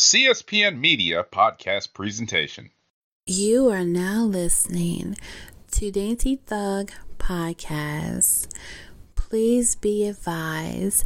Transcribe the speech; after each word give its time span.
CSPN 0.00 0.78
Media 0.78 1.22
podcast 1.30 1.92
presentation. 1.92 2.70
You 3.26 3.68
are 3.68 3.84
now 3.84 4.22
listening 4.22 5.14
to 5.72 5.90
Dainty 5.90 6.36
Thug 6.36 6.90
Podcast. 7.18 8.48
Please 9.14 9.76
be 9.76 10.08
advised 10.08 11.04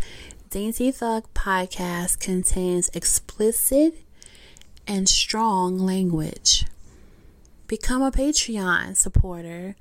Dainty 0.49 0.93
Thug 0.93 1.25
Podcast 1.35 2.21
contains 2.21 2.89
explicit 2.91 3.97
and 4.87 5.09
strong 5.09 5.77
language. 5.77 6.65
Become 7.67 8.01
a 8.01 8.13
Patreon 8.13 8.97
supporter. 8.97 9.75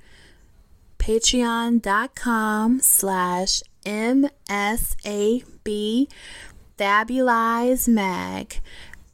Patreon.com 0.98 2.80
slash 2.80 3.62
MSAB 3.86 4.34
Fabulize 6.76 7.86
Mag. 7.86 8.60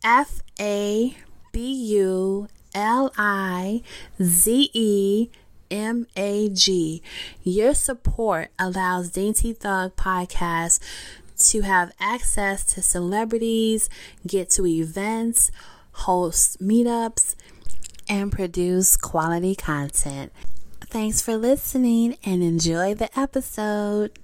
F 0.05 0.43
A 0.61 1.17
B 1.53 1.73
U 1.97 2.49
L 2.75 3.13
I 3.17 3.83
Z 4.23 4.71
E 4.73 5.29
M 5.71 6.07
A 6.17 6.49
G. 6.49 7.03
Your 7.43 7.75
support 7.75 8.49
allows 8.59 9.11
Dainty 9.11 9.53
Thug 9.53 9.97
Podcast 9.97 10.81
to 11.51 11.63
have 11.63 11.93
access 11.99 12.65
to 12.65 12.83
celebrities, 12.83 13.89
get 14.27 14.51
to 14.51 14.67
events, 14.67 15.51
host 15.93 16.61
meetups, 16.61 17.35
and 18.09 18.31
produce 18.33 18.97
quality 18.97 19.55
content. 19.55 20.33
Thanks 20.87 21.21
for 21.21 21.37
listening 21.37 22.17
and 22.25 22.43
enjoy 22.43 22.95
the 22.95 23.17
episode. 23.19 24.19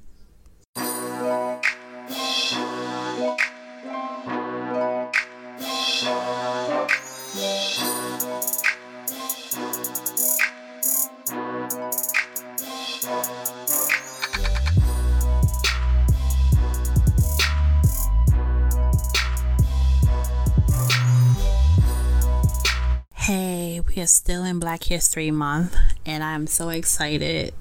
Are 23.96 24.06
still 24.06 24.44
in 24.44 24.58
Black 24.58 24.84
History 24.84 25.30
Month, 25.30 25.74
and 26.04 26.22
I'm 26.22 26.46
so 26.46 26.68
excited 26.68 27.54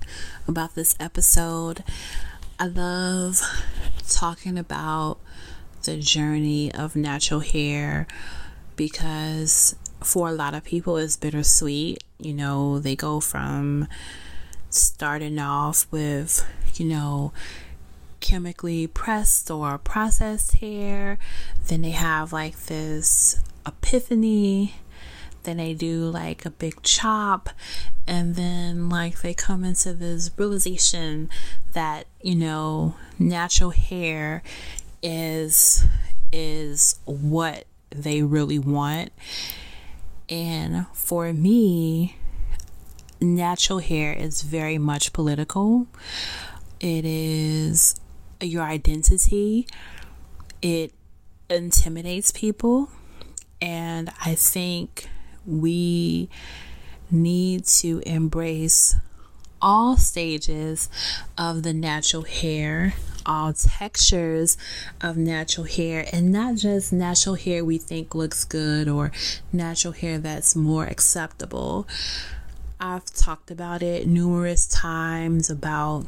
about 0.49 0.75
this 0.75 0.93
episode. 0.99 1.81
I 2.59 2.67
love 2.67 3.41
talking 4.09 4.57
about 4.57 5.17
the 5.83 5.95
journey 5.95 6.73
of 6.73 6.93
natural 6.93 7.39
hair 7.39 8.05
because 8.75 9.77
for 10.01 10.27
a 10.27 10.33
lot 10.33 10.53
of 10.53 10.65
people 10.65 10.97
it's 10.97 11.15
bittersweet. 11.15 12.03
You 12.19 12.33
know, 12.33 12.79
they 12.79 12.97
go 12.97 13.21
from 13.21 13.87
starting 14.69 15.39
off 15.39 15.87
with, 15.89 16.45
you 16.75 16.85
know, 16.85 17.31
chemically 18.19 18.87
pressed 18.87 19.49
or 19.49 19.77
processed 19.77 20.55
hair, 20.55 21.17
then 21.67 21.81
they 21.81 21.91
have 21.91 22.33
like 22.33 22.65
this 22.65 23.39
epiphany 23.65 24.73
then 25.45 25.57
they 25.57 25.73
do 25.73 26.05
like 26.05 26.45
a 26.45 26.49
big 26.49 26.81
chop 26.83 27.49
and 28.07 28.35
then 28.35 28.89
like 28.89 29.21
they 29.21 29.33
come 29.33 29.63
into 29.63 29.93
this 29.93 30.29
realization 30.37 31.29
that 31.73 32.05
you 32.21 32.35
know 32.35 32.95
natural 33.17 33.71
hair 33.71 34.43
is 35.01 35.85
is 36.31 36.99
what 37.05 37.65
they 37.89 38.21
really 38.21 38.59
want. 38.59 39.11
And 40.27 40.87
for 40.93 41.31
me 41.33 42.17
natural 43.21 43.79
hair 43.79 44.13
is 44.13 44.41
very 44.41 44.77
much 44.77 45.13
political. 45.13 45.87
It 46.79 47.05
is 47.05 47.95
your 48.41 48.63
identity. 48.63 49.67
It 50.61 50.91
intimidates 51.49 52.31
people. 52.31 52.89
And 53.61 54.11
i 54.23 54.35
think 54.35 55.07
we 55.45 56.29
need 57.11 57.65
to 57.65 58.01
embrace 58.05 58.95
all 59.61 59.97
stages 59.97 60.89
of 61.37 61.63
the 61.63 61.73
natural 61.73 62.23
hair, 62.23 62.93
all 63.25 63.53
textures 63.53 64.57
of 65.01 65.17
natural 65.17 65.65
hair, 65.65 66.07
and 66.13 66.31
not 66.31 66.55
just 66.55 66.93
natural 66.93 67.35
hair 67.35 67.63
we 67.63 67.77
think 67.77 68.13
looks 68.13 68.43
good 68.43 68.87
or 68.87 69.11
natural 69.51 69.93
hair 69.93 70.19
that's 70.19 70.55
more 70.55 70.85
acceptable. 70.85 71.87
I've 72.79 73.05
talked 73.05 73.49
about 73.49 73.81
it 73.81 74.07
numerous 74.07 74.67
times 74.67 75.49
about 75.49 76.05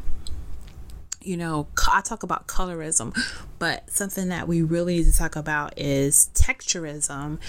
you 1.28 1.36
know, 1.36 1.68
I 1.92 2.02
talk 2.02 2.24
about 2.24 2.48
colorism, 2.48 3.16
but 3.60 3.90
something 3.92 4.30
that 4.30 4.48
we 4.48 4.62
really 4.62 4.98
need 4.98 5.06
to 5.06 5.16
talk 5.16 5.36
about 5.36 5.78
is 5.78 6.30
texturism 6.34 7.40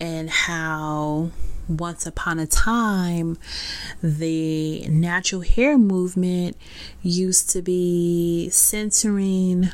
and 0.00 0.30
how 0.30 1.30
once 1.68 2.06
upon 2.06 2.38
a 2.38 2.46
time 2.46 3.36
the 4.02 4.86
natural 4.88 5.40
hair 5.40 5.76
movement 5.76 6.56
used 7.02 7.50
to 7.50 7.62
be 7.62 8.48
centering 8.50 9.70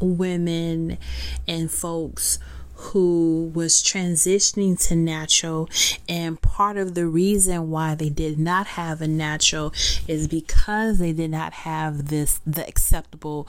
women 0.00 0.98
and 1.46 1.70
folks 1.70 2.38
who 2.76 3.50
was 3.54 3.82
transitioning 3.82 4.78
to 4.88 4.96
natural. 4.96 5.68
And 6.08 6.40
part 6.40 6.76
of 6.76 6.94
the 6.94 7.06
reason 7.06 7.70
why 7.70 7.94
they 7.94 8.10
did 8.10 8.38
not 8.38 8.66
have 8.68 9.00
a 9.00 9.08
natural 9.08 9.72
is 10.06 10.28
because 10.28 10.98
they 10.98 11.12
did 11.12 11.30
not 11.30 11.52
have 11.52 12.08
this 12.08 12.40
the 12.46 12.66
acceptable 12.66 13.48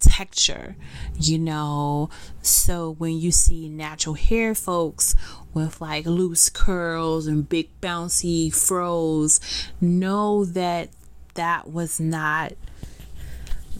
texture 0.00 0.74
you 1.18 1.38
know? 1.38 2.10
So 2.42 2.90
when 2.98 3.18
you 3.18 3.30
see 3.32 3.68
natural 3.68 4.14
hair 4.14 4.54
folks 4.54 5.14
with 5.54 5.80
like 5.80 6.06
loose 6.06 6.48
curls 6.48 7.26
and 7.26 7.48
big 7.48 7.68
bouncy 7.80 8.52
fros 8.52 9.40
know 9.80 10.44
that 10.44 10.88
that 11.34 11.70
was 11.70 12.00
not 12.00 12.52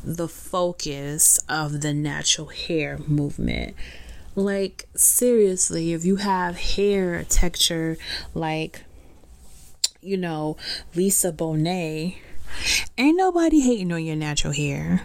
the 0.04 0.28
focus 0.28 1.38
of 1.48 1.80
the 1.80 1.94
natural 1.94 2.48
hair 2.48 2.98
movement 3.06 3.74
like, 4.34 4.88
seriously, 4.94 5.92
if 5.92 6.04
you 6.04 6.16
have 6.16 6.56
hair 6.56 7.24
texture 7.24 7.96
like, 8.34 8.84
you 10.00 10.16
know, 10.16 10.56
Lisa 10.94 11.32
Bonet, 11.32 12.16
ain't 12.98 13.16
nobody 13.16 13.60
hating 13.60 13.92
on 13.92 14.04
your 14.04 14.16
natural 14.16 14.52
hair. 14.52 15.02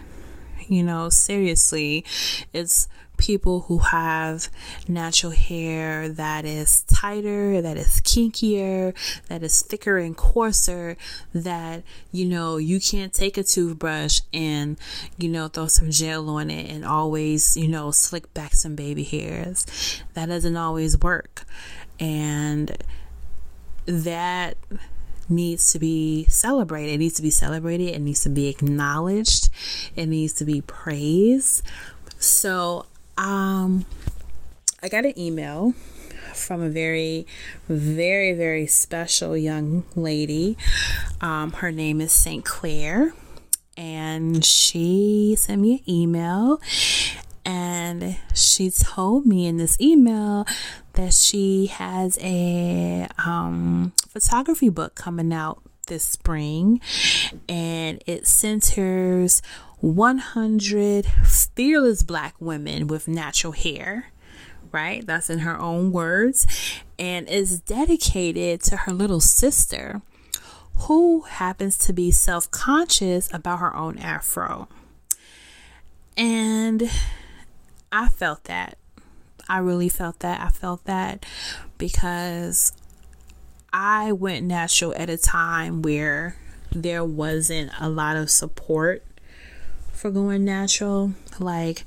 You 0.66 0.82
know, 0.82 1.08
seriously, 1.08 2.04
it's 2.52 2.88
people 3.18 3.62
who 3.62 3.78
have 3.78 4.48
natural 4.86 5.32
hair 5.32 6.08
that 6.08 6.44
is 6.44 6.82
tighter, 6.82 7.60
that 7.60 7.76
is 7.76 8.00
kinkier, 8.00 8.94
that 9.28 9.42
is 9.42 9.60
thicker 9.60 9.98
and 9.98 10.16
coarser, 10.16 10.96
that, 11.34 11.82
you 12.12 12.24
know, 12.24 12.56
you 12.56 12.80
can't 12.80 13.12
take 13.12 13.36
a 13.36 13.42
toothbrush 13.42 14.20
and, 14.32 14.78
you 15.18 15.28
know, 15.28 15.48
throw 15.48 15.66
some 15.66 15.90
gel 15.90 16.30
on 16.30 16.50
it 16.50 16.70
and 16.70 16.84
always, 16.84 17.56
you 17.56 17.68
know, 17.68 17.90
slick 17.90 18.32
back 18.32 18.54
some 18.54 18.74
baby 18.74 19.04
hairs. 19.04 19.66
That 20.14 20.26
doesn't 20.26 20.56
always 20.56 20.98
work. 20.98 21.44
And 22.00 22.76
that 23.86 24.56
needs 25.28 25.72
to 25.72 25.78
be 25.78 26.24
celebrated. 26.26 26.92
It 26.92 26.98
needs 26.98 27.14
to 27.14 27.22
be 27.22 27.30
celebrated. 27.30 27.88
It 27.88 28.00
needs 28.00 28.22
to 28.22 28.30
be 28.30 28.48
acknowledged. 28.48 29.50
It 29.96 30.06
needs 30.06 30.32
to 30.34 30.44
be 30.44 30.60
praised. 30.62 31.62
So 32.18 32.86
um, 33.18 33.84
I 34.82 34.88
got 34.88 35.04
an 35.04 35.18
email 35.18 35.74
from 36.34 36.62
a 36.62 36.68
very, 36.68 37.26
very, 37.68 38.32
very 38.32 38.66
special 38.66 39.36
young 39.36 39.84
lady. 39.96 40.56
Um, 41.20 41.52
her 41.52 41.72
name 41.72 42.00
is 42.00 42.12
St. 42.12 42.44
Clair, 42.44 43.12
and 43.76 44.44
she 44.44 45.36
sent 45.36 45.60
me 45.60 45.74
an 45.74 45.90
email. 45.92 46.60
And 47.44 48.18
she 48.34 48.70
told 48.70 49.24
me 49.24 49.46
in 49.46 49.56
this 49.56 49.80
email 49.80 50.46
that 50.92 51.14
she 51.14 51.66
has 51.66 52.18
a 52.20 53.08
um, 53.24 53.92
photography 54.10 54.68
book 54.68 54.94
coming 54.94 55.32
out 55.32 55.62
this 55.88 56.04
spring, 56.04 56.80
and 57.48 58.02
it 58.06 58.26
centers 58.26 59.42
100 59.80 61.04
fearless 61.04 62.02
black 62.02 62.34
women 62.40 62.86
with 62.86 63.08
natural 63.08 63.52
hair 63.52 64.12
right? 64.72 65.06
That's 65.06 65.30
in 65.30 65.40
her 65.40 65.58
own 65.58 65.92
words, 65.92 66.46
and 66.98 67.28
is 67.28 67.60
dedicated 67.60 68.62
to 68.64 68.76
her 68.76 68.92
little 68.92 69.20
sister 69.20 70.02
who 70.80 71.22
happens 71.22 71.76
to 71.78 71.92
be 71.92 72.10
self 72.10 72.50
conscious 72.50 73.32
about 73.32 73.58
her 73.58 73.74
own 73.74 73.98
afro. 73.98 74.68
And 76.16 76.90
I 77.92 78.08
felt 78.08 78.44
that. 78.44 78.78
I 79.48 79.58
really 79.58 79.88
felt 79.88 80.20
that. 80.20 80.40
I 80.40 80.48
felt 80.48 80.84
that 80.84 81.24
because 81.78 82.72
I 83.80 84.10
went 84.10 84.44
natural 84.44 84.92
at 84.96 85.08
a 85.08 85.16
time 85.16 85.82
where 85.82 86.34
there 86.72 87.04
wasn't 87.04 87.70
a 87.78 87.88
lot 87.88 88.16
of 88.16 88.28
support 88.28 89.04
for 89.92 90.10
going 90.10 90.44
natural. 90.44 91.12
Like 91.38 91.84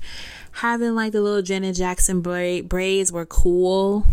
having 0.53 0.95
like 0.95 1.11
the 1.11 1.19
little 1.19 1.41
Janet 1.41 1.75
Jackson 1.75 2.21
braid, 2.21 2.69
braids 2.69 3.11
were 3.11 3.25
cool, 3.25 4.05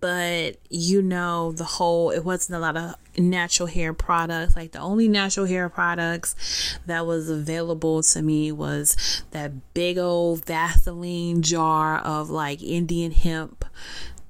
but 0.00 0.56
you 0.70 1.02
know 1.02 1.52
the 1.52 1.64
whole 1.64 2.12
it 2.12 2.24
wasn't 2.24 2.56
a 2.56 2.60
lot 2.60 2.78
of 2.78 2.94
natural 3.18 3.66
hair 3.66 3.92
products 3.92 4.56
like 4.56 4.72
the 4.72 4.78
only 4.78 5.06
natural 5.06 5.44
hair 5.44 5.68
products 5.68 6.78
that 6.86 7.04
was 7.04 7.28
available 7.28 8.02
to 8.02 8.22
me 8.22 8.50
was 8.50 9.22
that 9.32 9.74
big 9.74 9.98
old 9.98 10.46
vaseline 10.46 11.42
jar 11.42 11.98
of 11.98 12.30
like 12.30 12.62
indian 12.62 13.10
hemp 13.10 13.64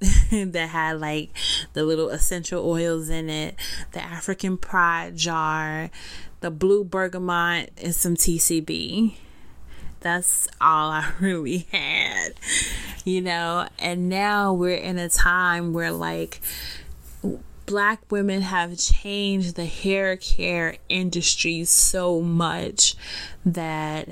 that 0.31 0.69
had 0.71 1.01
like 1.01 1.31
the 1.75 1.85
little 1.85 2.09
essential 2.09 2.67
oils 2.67 3.09
in 3.09 3.29
it 3.29 3.55
the 3.93 4.03
african 4.03 4.57
pride 4.57 5.17
jar 5.17 5.91
the 6.41 6.51
blue 6.51 6.83
bergamot 6.83 7.71
and 7.83 7.95
some 7.95 8.15
tcb 8.15 9.15
that's 10.01 10.49
all 10.61 10.91
I 10.91 11.13
really 11.21 11.67
had, 11.71 12.35
you 13.05 13.21
know. 13.21 13.69
And 13.79 14.09
now 14.09 14.53
we're 14.53 14.77
in 14.77 14.99
a 14.99 15.09
time 15.09 15.73
where, 15.73 15.93
like, 15.93 16.41
black 17.67 18.01
women 18.11 18.43
have 18.43 18.77
changed 18.79 19.55
the 19.55 19.67
hair 19.67 20.17
care 20.17 20.77
industry 20.89 21.65
so 21.65 22.21
much 22.21 22.97
that 23.45 24.09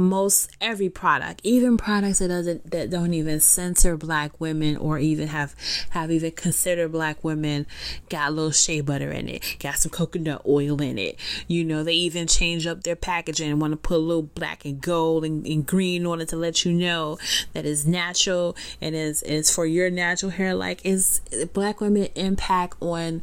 most 0.00 0.50
every 0.60 0.88
product, 0.88 1.40
even 1.44 1.76
products 1.76 2.18
that 2.18 2.28
doesn't 2.28 2.70
that 2.70 2.90
don't 2.90 3.14
even 3.14 3.40
censor 3.40 3.96
black 3.96 4.40
women 4.40 4.76
or 4.76 4.98
even 4.98 5.28
have 5.28 5.54
have 5.90 6.10
even 6.10 6.32
considered 6.32 6.92
black 6.92 7.22
women, 7.22 7.66
got 8.08 8.28
a 8.28 8.32
little 8.32 8.50
shea 8.50 8.80
butter 8.80 9.10
in 9.10 9.28
it, 9.28 9.56
got 9.60 9.76
some 9.76 9.90
coconut 9.90 10.42
oil 10.46 10.80
in 10.80 10.98
it. 10.98 11.18
You 11.46 11.64
know, 11.64 11.82
they 11.82 11.94
even 11.94 12.26
change 12.26 12.66
up 12.66 12.82
their 12.82 12.96
packaging 12.96 13.50
and 13.50 13.60
want 13.60 13.72
to 13.72 13.76
put 13.76 13.96
a 13.96 13.98
little 13.98 14.22
black 14.22 14.64
and 14.64 14.80
gold 14.80 15.24
and, 15.24 15.46
and 15.46 15.66
green 15.66 16.06
on 16.06 16.20
it 16.20 16.28
to 16.30 16.36
let 16.36 16.64
you 16.64 16.72
know 16.72 17.18
that 17.52 17.66
it's 17.66 17.84
natural 17.84 18.56
and 18.80 18.94
is 18.94 19.22
is 19.22 19.54
for 19.54 19.66
your 19.66 19.90
natural 19.90 20.30
hair. 20.30 20.54
Like 20.54 20.84
is 20.84 21.20
black 21.52 21.80
women 21.80 22.08
impact 22.14 22.76
on 22.80 23.22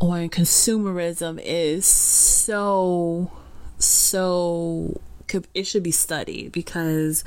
on 0.00 0.28
consumerism 0.28 1.40
is 1.42 1.86
so 1.86 3.30
so 3.78 5.00
it 5.54 5.64
should 5.64 5.82
be 5.82 5.90
studied 5.90 6.52
because 6.52 7.24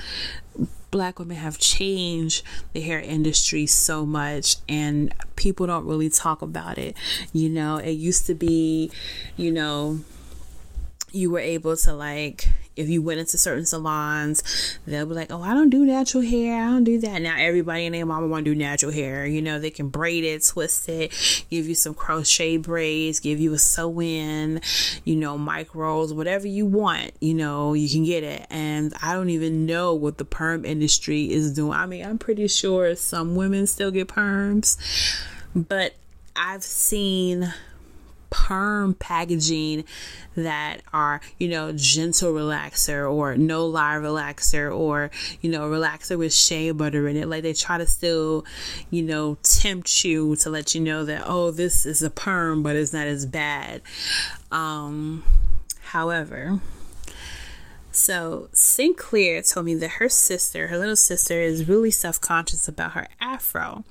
black 0.91 1.19
women 1.19 1.37
have 1.37 1.57
changed 1.57 2.43
the 2.73 2.81
hair 2.81 2.99
industry 2.99 3.65
so 3.65 4.05
much 4.05 4.57
and 4.67 5.13
people 5.37 5.65
don't 5.65 5.85
really 5.85 6.09
talk 6.09 6.41
about 6.41 6.77
it. 6.77 6.95
You 7.31 7.49
know 7.49 7.77
it 7.77 7.91
used 7.91 8.25
to 8.27 8.35
be 8.35 8.91
you 9.37 9.51
know 9.51 9.99
you 11.11 11.29
were 11.29 11.39
able 11.39 11.75
to 11.75 11.93
like 11.93 12.47
if 12.75 12.87
you 12.89 13.01
went 13.01 13.19
into 13.19 13.37
certain 13.37 13.65
salons, 13.65 14.79
they'll 14.87 15.05
be 15.05 15.13
like, 15.13 15.31
"Oh, 15.31 15.41
I 15.41 15.53
don't 15.53 15.69
do 15.69 15.85
natural 15.85 16.23
hair. 16.23 16.63
I 16.63 16.71
don't 16.71 16.83
do 16.83 16.99
that." 16.99 17.21
Now 17.21 17.35
everybody 17.37 17.85
and 17.85 17.95
their 17.95 18.05
mama 18.05 18.27
want 18.27 18.45
to 18.45 18.51
do 18.51 18.57
natural 18.57 18.91
hair. 18.91 19.25
You 19.25 19.41
know, 19.41 19.59
they 19.59 19.69
can 19.69 19.89
braid 19.89 20.23
it, 20.23 20.45
twist 20.45 20.87
it, 20.89 21.11
give 21.49 21.67
you 21.67 21.75
some 21.75 21.93
crochet 21.93 22.57
braids, 22.57 23.19
give 23.19 23.39
you 23.39 23.53
a 23.53 23.57
sew-in, 23.59 24.61
you 25.03 25.15
know, 25.15 25.37
micros, 25.37 26.15
whatever 26.15 26.47
you 26.47 26.65
want. 26.65 27.11
You 27.19 27.33
know, 27.33 27.73
you 27.73 27.89
can 27.89 28.05
get 28.05 28.23
it. 28.23 28.47
And 28.49 28.93
I 29.01 29.13
don't 29.13 29.29
even 29.29 29.65
know 29.65 29.93
what 29.93 30.17
the 30.17 30.25
perm 30.25 30.65
industry 30.65 31.31
is 31.31 31.53
doing. 31.53 31.73
I 31.73 31.85
mean, 31.85 32.05
I'm 32.05 32.17
pretty 32.17 32.47
sure 32.47 32.95
some 32.95 33.35
women 33.35 33.67
still 33.67 33.91
get 33.91 34.07
perms, 34.07 34.77
but 35.53 35.93
I've 36.35 36.63
seen 36.63 37.53
perm 38.31 38.95
packaging 38.95 39.83
that 40.35 40.81
are, 40.91 41.21
you 41.37 41.47
know, 41.47 41.71
gentle 41.73 42.33
relaxer 42.33 43.11
or 43.11 43.35
no 43.35 43.67
lie 43.67 43.95
relaxer 43.95 44.75
or, 44.75 45.11
you 45.41 45.51
know, 45.51 45.69
relaxer 45.69 46.17
with 46.17 46.33
shea 46.33 46.71
butter 46.71 47.07
in 47.07 47.15
it. 47.15 47.27
Like 47.27 47.43
they 47.43 47.53
try 47.53 47.77
to 47.77 47.85
still, 47.85 48.43
you 48.89 49.03
know, 49.03 49.37
tempt 49.43 50.03
you 50.03 50.35
to 50.37 50.49
let 50.49 50.73
you 50.73 50.81
know 50.81 51.05
that, 51.05 51.23
oh, 51.25 51.51
this 51.51 51.85
is 51.85 52.01
a 52.01 52.09
perm, 52.09 52.63
but 52.63 52.75
it's 52.75 52.93
not 52.93 53.05
as 53.05 53.25
bad. 53.27 53.81
Um, 54.51 55.23
however, 55.81 56.59
so 57.91 58.49
Sinclair 58.53 59.41
told 59.41 59.65
me 59.65 59.75
that 59.75 59.91
her 59.91 60.09
sister, 60.09 60.67
her 60.67 60.77
little 60.77 60.95
sister, 60.95 61.41
is 61.41 61.67
really 61.67 61.91
self 61.91 62.19
conscious 62.19 62.67
about 62.67 62.91
her 62.91 63.07
afro. 63.19 63.83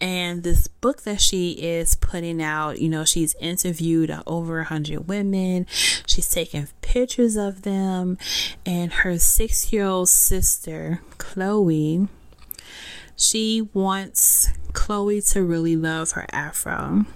And 0.00 0.42
this 0.42 0.66
book 0.68 1.02
that 1.02 1.20
she 1.20 1.52
is 1.52 1.94
putting 1.94 2.42
out, 2.42 2.80
you 2.80 2.88
know, 2.88 3.04
she's 3.04 3.34
interviewed 3.40 4.16
over 4.26 4.60
a 4.60 4.64
hundred 4.64 5.08
women. 5.08 5.66
She's 5.70 6.28
taken 6.28 6.68
pictures 6.82 7.36
of 7.36 7.62
them. 7.62 8.18
And 8.66 8.92
her 8.92 9.18
six 9.18 9.72
year 9.72 9.86
old 9.86 10.08
sister, 10.08 11.02
Chloe, 11.18 12.08
she 13.16 13.68
wants 13.72 14.48
Chloe 14.72 15.20
to 15.22 15.42
really 15.42 15.76
love 15.76 16.12
her 16.12 16.26
afro. 16.32 17.06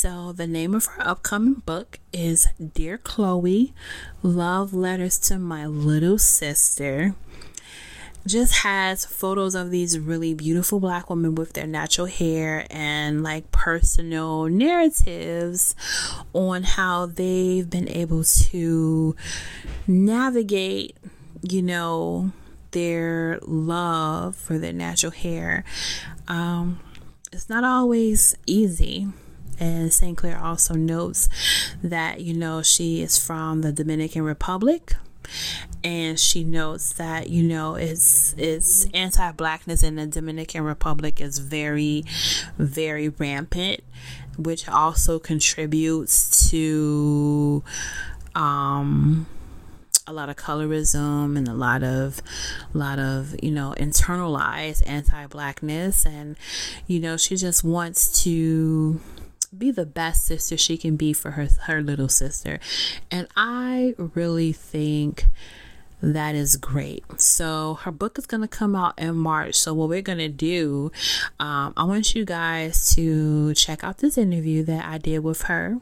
So, 0.00 0.30
the 0.30 0.46
name 0.46 0.76
of 0.76 0.86
her 0.86 1.08
upcoming 1.08 1.54
book 1.54 1.98
is 2.12 2.46
Dear 2.72 2.98
Chloe 2.98 3.74
Love 4.22 4.72
Letters 4.72 5.18
to 5.26 5.40
My 5.40 5.66
Little 5.66 6.18
Sister. 6.18 7.16
Just 8.24 8.58
has 8.58 9.04
photos 9.04 9.56
of 9.56 9.72
these 9.72 9.98
really 9.98 10.34
beautiful 10.34 10.78
black 10.78 11.10
women 11.10 11.34
with 11.34 11.54
their 11.54 11.66
natural 11.66 12.06
hair 12.06 12.64
and 12.70 13.24
like 13.24 13.50
personal 13.50 14.44
narratives 14.44 15.74
on 16.32 16.62
how 16.62 17.06
they've 17.06 17.68
been 17.68 17.88
able 17.88 18.22
to 18.22 19.16
navigate, 19.88 20.96
you 21.42 21.60
know, 21.60 22.30
their 22.70 23.40
love 23.42 24.36
for 24.36 24.58
their 24.58 24.72
natural 24.72 25.10
hair. 25.10 25.64
Um, 26.28 26.78
it's 27.32 27.48
not 27.48 27.64
always 27.64 28.36
easy 28.46 29.08
and 29.60 29.92
St. 29.92 30.16
Clair 30.16 30.38
also 30.38 30.74
notes 30.74 31.28
that, 31.82 32.20
you 32.20 32.34
know, 32.34 32.62
she 32.62 33.02
is 33.02 33.18
from 33.18 33.62
the 33.62 33.72
Dominican 33.72 34.22
Republic 34.22 34.94
and 35.84 36.18
she 36.18 36.42
notes 36.42 36.94
that 36.94 37.28
you 37.28 37.42
know 37.42 37.74
it's 37.74 38.34
it's 38.38 38.86
anti-blackness 38.94 39.82
in 39.82 39.96
the 39.96 40.06
Dominican 40.06 40.62
Republic 40.62 41.20
is 41.20 41.38
very 41.38 42.04
very 42.56 43.08
rampant 43.10 43.80
which 44.36 44.68
also 44.68 45.18
contributes 45.18 46.48
to 46.50 47.62
um 48.34 49.26
a 50.06 50.12
lot 50.12 50.30
of 50.30 50.36
colorism 50.36 51.36
and 51.36 51.46
a 51.46 51.52
lot 51.52 51.82
of 51.82 52.22
a 52.74 52.78
lot 52.78 52.98
of 52.98 53.36
you 53.42 53.50
know 53.50 53.74
internalized 53.78 54.82
anti-blackness 54.86 56.06
and 56.06 56.36
you 56.86 56.98
know 56.98 57.16
she 57.16 57.36
just 57.36 57.62
wants 57.62 58.22
to 58.22 58.98
be 59.56 59.70
the 59.70 59.86
best 59.86 60.24
sister 60.24 60.56
she 60.56 60.76
can 60.76 60.96
be 60.96 61.12
for 61.12 61.32
her 61.32 61.48
her 61.62 61.82
little 61.82 62.08
sister. 62.08 62.58
And 63.10 63.28
I 63.36 63.94
really 63.98 64.52
think 64.52 65.26
that 66.00 66.34
is 66.34 66.56
great. 66.56 67.04
So 67.20 67.74
her 67.82 67.90
book 67.90 68.18
is 68.18 68.26
going 68.26 68.42
to 68.42 68.48
come 68.48 68.76
out 68.76 68.98
in 68.98 69.16
March. 69.16 69.56
So 69.56 69.74
what 69.74 69.88
we're 69.88 70.02
going 70.02 70.18
to 70.18 70.28
do, 70.28 70.92
um, 71.40 71.72
I 71.76 71.84
want 71.84 72.14
you 72.14 72.24
guys 72.24 72.94
to 72.94 73.54
check 73.54 73.82
out 73.82 73.98
this 73.98 74.16
interview 74.16 74.62
that 74.64 74.84
I 74.84 74.98
did 74.98 75.20
with 75.20 75.42
her, 75.42 75.78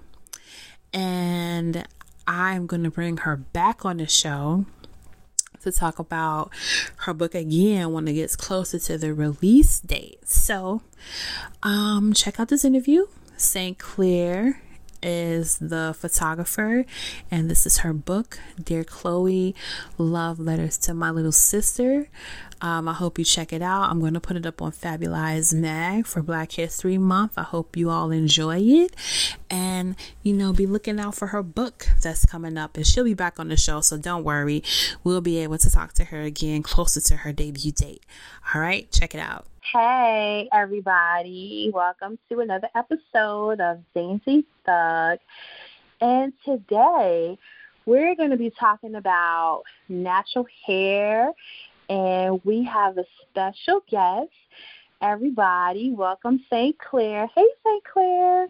and 0.92 1.87
I'm 2.26 2.66
going 2.66 2.82
to 2.85 2.90
bring 2.90 3.18
her 3.18 3.37
back 3.37 3.85
on 3.85 3.99
the 3.99 4.06
show 4.06 4.64
to 5.62 5.73
talk 5.73 5.99
about 5.99 6.50
her 6.99 7.12
book 7.12 7.35
again 7.35 7.92
when 7.92 8.08
it 8.08 8.14
gets 8.14 8.37
closer 8.37 8.78
to 8.78 8.96
the 8.96 9.12
release 9.12 9.80
date. 9.80 10.26
So, 10.26 10.82
um, 11.62 12.12
check 12.12 12.40
out 12.40 12.49
this 12.49 12.64
interview. 12.64 13.06
St. 13.36 13.78
Clair 13.78 14.60
is 15.02 15.58
the 15.58 15.94
photographer, 15.98 16.84
and 17.30 17.50
this 17.50 17.66
is 17.66 17.78
her 17.78 17.92
book, 17.92 18.38
Dear 18.62 18.82
Chloe 18.82 19.54
Love 19.98 20.40
Letters 20.40 20.78
to 20.78 20.94
My 20.94 21.10
Little 21.10 21.32
Sister. 21.32 22.08
Um, 22.62 22.88
I 22.88 22.94
hope 22.94 23.18
you 23.18 23.24
check 23.24 23.52
it 23.52 23.60
out. 23.60 23.90
I'm 23.90 24.00
going 24.00 24.14
to 24.14 24.20
put 24.20 24.36
it 24.36 24.46
up 24.46 24.62
on 24.62 24.72
Fabulize 24.72 25.52
Mag 25.52 26.06
for 26.06 26.22
Black 26.22 26.52
History 26.52 26.96
Month. 26.96 27.34
I 27.36 27.42
hope 27.42 27.76
you 27.76 27.90
all 27.90 28.10
enjoy 28.10 28.60
it. 28.60 28.96
And, 29.50 29.94
you 30.22 30.32
know, 30.32 30.54
be 30.54 30.66
looking 30.66 30.98
out 30.98 31.14
for 31.14 31.28
her 31.28 31.42
book 31.42 31.86
that's 32.00 32.24
coming 32.24 32.56
up. 32.56 32.76
And 32.76 32.86
she'll 32.86 33.04
be 33.04 33.14
back 33.14 33.38
on 33.38 33.48
the 33.48 33.56
show, 33.58 33.82
so 33.82 33.98
don't 33.98 34.24
worry. 34.24 34.62
We'll 35.04 35.20
be 35.20 35.38
able 35.38 35.58
to 35.58 35.70
talk 35.70 35.92
to 35.94 36.04
her 36.04 36.22
again 36.22 36.62
closer 36.62 37.00
to 37.02 37.16
her 37.18 37.32
debut 37.32 37.72
date. 37.72 38.04
All 38.54 38.60
right, 38.62 38.90
check 38.90 39.14
it 39.14 39.20
out. 39.20 39.46
Hey, 39.73 40.49
everybody. 40.52 41.73
Welcome 41.75 42.20
to 42.28 42.38
another 42.38 42.68
episode 42.76 43.61
of 43.61 43.80
Dainty 43.96 44.44
Thug. 44.64 45.18
And 46.00 46.32
today 46.44 47.37
we're 47.85 48.14
going 48.14 48.30
to 48.30 48.37
be 48.37 48.52
talking 48.61 48.94
about 48.94 49.64
natural 49.88 50.46
hair 50.64 51.32
and 51.88 52.40
we 52.44 52.62
have 52.64 52.96
a 52.96 53.04
special 53.23 53.80
guest. 53.90 54.30
Everybody, 55.02 55.90
welcome 55.90 56.44
St. 56.49 56.78
Clair. 56.78 57.28
Hey, 57.35 57.46
St. 57.64 57.85
Clair. 57.92 58.46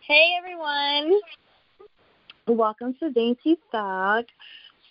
Hey, 0.00 0.34
everyone. 0.36 1.18
Welcome 2.46 2.94
to 3.00 3.10
Dainty 3.10 3.58
Thug. 3.72 4.26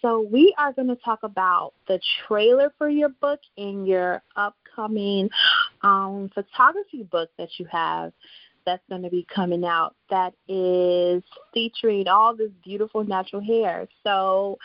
So, 0.01 0.21
we 0.21 0.55
are 0.57 0.71
going 0.71 0.87
to 0.87 0.95
talk 0.95 1.23
about 1.23 1.73
the 1.89 1.99
trailer 2.25 2.71
for 2.77 2.89
your 2.89 3.09
book 3.09 3.41
and 3.57 3.85
your 3.85 4.21
upcoming 4.37 4.68
um, 5.81 6.29
photography 6.33 7.03
book 7.03 7.29
that 7.37 7.49
you 7.57 7.65
have 7.71 8.11
that's 8.65 8.83
going 8.89 9.01
to 9.01 9.09
be 9.09 9.25
coming 9.33 9.65
out 9.65 9.95
that 10.09 10.33
is 10.47 11.23
featuring 11.53 12.07
all 12.07 12.35
this 12.35 12.51
beautiful 12.63 13.03
natural 13.03 13.41
hair. 13.41 13.87
So, 14.03 14.57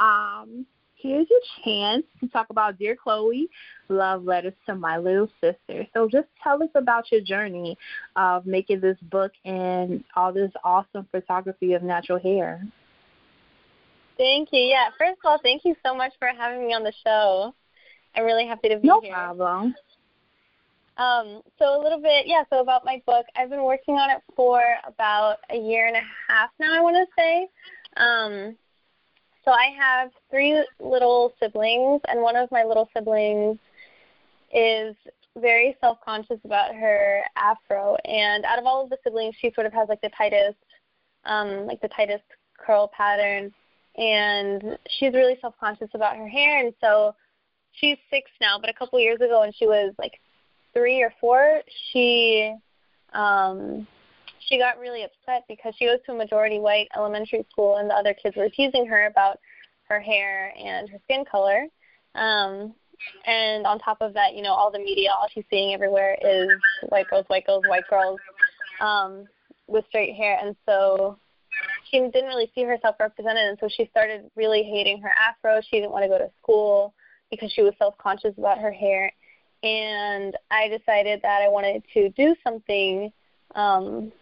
um, 0.00 0.66
here's 0.94 1.26
your 1.30 1.40
chance 1.64 2.04
to 2.20 2.28
talk 2.28 2.50
about 2.50 2.78
Dear 2.78 2.96
Chloe, 2.96 3.48
Love 3.88 4.24
Letters 4.24 4.54
to 4.66 4.74
My 4.74 4.98
Little 4.98 5.30
Sister. 5.40 5.86
So 5.94 6.08
just 6.08 6.28
tell 6.42 6.62
us 6.62 6.70
about 6.74 7.10
your 7.10 7.20
journey 7.20 7.78
of 8.16 8.46
making 8.46 8.80
this 8.80 8.98
book 9.10 9.32
and 9.44 10.04
all 10.16 10.32
this 10.32 10.50
awesome 10.64 11.06
photography 11.10 11.74
of 11.74 11.82
natural 11.82 12.18
hair. 12.18 12.62
Thank 14.16 14.48
you. 14.52 14.60
Yeah, 14.60 14.88
first 14.98 15.18
of 15.24 15.30
all, 15.30 15.38
thank 15.42 15.64
you 15.64 15.76
so 15.86 15.94
much 15.94 16.12
for 16.18 16.28
having 16.36 16.66
me 16.66 16.74
on 16.74 16.82
the 16.82 16.92
show. 17.04 17.54
I'm 18.18 18.24
really 18.24 18.48
happy 18.48 18.68
to 18.68 18.78
be 18.78 18.88
no 18.88 19.00
here. 19.00 19.12
No 19.12 19.16
problem. 19.16 19.74
Um, 20.96 21.42
so 21.56 21.80
a 21.80 21.80
little 21.80 22.00
bit, 22.00 22.26
yeah, 22.26 22.42
so 22.50 22.60
about 22.60 22.84
my 22.84 23.00
book. 23.06 23.24
I've 23.36 23.48
been 23.48 23.62
working 23.62 23.94
on 23.94 24.10
it 24.10 24.20
for 24.34 24.60
about 24.84 25.36
a 25.50 25.56
year 25.56 25.86
and 25.86 25.96
a 25.96 26.02
half 26.26 26.50
now, 26.58 26.76
I 26.76 26.80
want 26.80 26.96
to 26.96 27.06
say. 27.16 27.48
Um, 27.96 28.56
so 29.44 29.52
I 29.52 29.72
have 29.78 30.10
three 30.30 30.60
little 30.80 31.32
siblings, 31.40 32.00
and 32.08 32.20
one 32.20 32.34
of 32.34 32.50
my 32.50 32.64
little 32.64 32.90
siblings 32.92 33.58
is 34.52 34.96
very 35.36 35.76
self-conscious 35.80 36.40
about 36.44 36.74
her 36.74 37.22
afro. 37.36 37.96
And 38.04 38.44
out 38.44 38.58
of 38.58 38.66
all 38.66 38.82
of 38.82 38.90
the 38.90 38.98
siblings, 39.04 39.36
she 39.40 39.52
sort 39.54 39.68
of 39.68 39.72
has 39.74 39.88
like 39.88 40.00
the 40.00 40.10
tightest, 40.18 40.58
um, 41.24 41.66
like 41.66 41.80
the 41.80 41.88
tightest 41.88 42.24
curl 42.58 42.88
pattern, 42.88 43.54
and 43.96 44.76
she's 44.88 45.12
really 45.14 45.38
self-conscious 45.40 45.90
about 45.94 46.16
her 46.16 46.28
hair. 46.28 46.58
And 46.58 46.74
so 46.80 47.14
she's 47.80 47.98
six 48.10 48.30
now, 48.40 48.58
but 48.58 48.70
a 48.70 48.72
couple 48.72 48.98
years 49.00 49.16
ago, 49.16 49.40
when 49.40 49.52
she 49.52 49.66
was 49.66 49.94
like 49.98 50.20
three 50.72 51.02
or 51.02 51.12
four, 51.20 51.62
she 51.90 52.54
um, 53.12 53.86
she 54.40 54.58
got 54.58 54.78
really 54.78 55.02
upset 55.02 55.44
because 55.48 55.74
she 55.76 55.86
goes 55.86 55.98
to 56.06 56.12
a 56.12 56.16
majority 56.16 56.58
white 56.58 56.88
elementary 56.96 57.44
school 57.50 57.76
and 57.76 57.90
the 57.90 57.94
other 57.94 58.14
kids 58.14 58.36
were 58.36 58.48
teasing 58.48 58.86
her 58.86 59.06
about 59.06 59.38
her 59.88 60.00
hair 60.00 60.52
and 60.58 60.88
her 60.88 60.98
skin 61.04 61.24
color. 61.30 61.66
Um, 62.14 62.74
and 63.26 63.66
on 63.66 63.78
top 63.78 63.98
of 64.00 64.14
that, 64.14 64.34
you 64.34 64.42
know, 64.42 64.52
all 64.52 64.70
the 64.70 64.78
media, 64.78 65.10
all 65.10 65.28
she's 65.32 65.44
seeing 65.50 65.72
everywhere 65.72 66.16
is 66.20 66.50
white 66.88 67.08
girls, 67.08 67.24
white 67.28 67.46
girls, 67.46 67.64
white 67.68 67.88
girls 67.88 68.18
um, 68.80 69.26
with 69.66 69.84
straight 69.88 70.14
hair. 70.14 70.38
And 70.42 70.56
so 70.66 71.18
she 71.90 72.00
didn't 72.00 72.26
really 72.26 72.50
see 72.54 72.64
herself 72.64 72.96
represented. 72.98 73.44
And 73.44 73.58
so 73.60 73.68
she 73.68 73.86
started 73.90 74.30
really 74.34 74.62
hating 74.62 75.00
her 75.02 75.10
afro. 75.10 75.60
She 75.60 75.76
didn't 75.76 75.92
want 75.92 76.04
to 76.04 76.08
go 76.08 76.18
to 76.18 76.30
school 76.42 76.94
because 77.30 77.52
she 77.52 77.62
was 77.62 77.74
self 77.78 77.96
conscious 77.98 78.34
about 78.38 78.58
her 78.58 78.72
hair. 78.72 79.12
And 79.62 80.36
I 80.50 80.68
decided 80.68 81.20
that 81.22 81.42
I 81.42 81.48
wanted 81.48 81.82
to 81.94 82.10
do 82.10 82.36
something 82.44 83.12
um, 83.54 84.12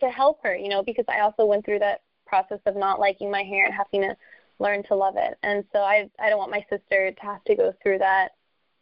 to 0.00 0.10
help 0.10 0.38
her, 0.42 0.56
you 0.56 0.68
know, 0.68 0.82
because 0.82 1.04
I 1.08 1.20
also 1.20 1.44
went 1.44 1.64
through 1.64 1.80
that 1.80 2.02
process 2.26 2.60
of 2.66 2.76
not 2.76 2.98
liking 2.98 3.30
my 3.30 3.42
hair 3.42 3.66
and 3.66 3.74
having 3.74 4.08
to 4.08 4.16
learn 4.58 4.82
to 4.84 4.94
love 4.94 5.14
it. 5.16 5.38
And 5.42 5.64
so 5.72 5.80
I 5.80 6.08
I 6.18 6.30
don't 6.30 6.38
want 6.38 6.50
my 6.50 6.64
sister 6.70 7.12
to 7.12 7.22
have 7.22 7.44
to 7.44 7.54
go 7.54 7.72
through 7.82 7.98
that 7.98 8.30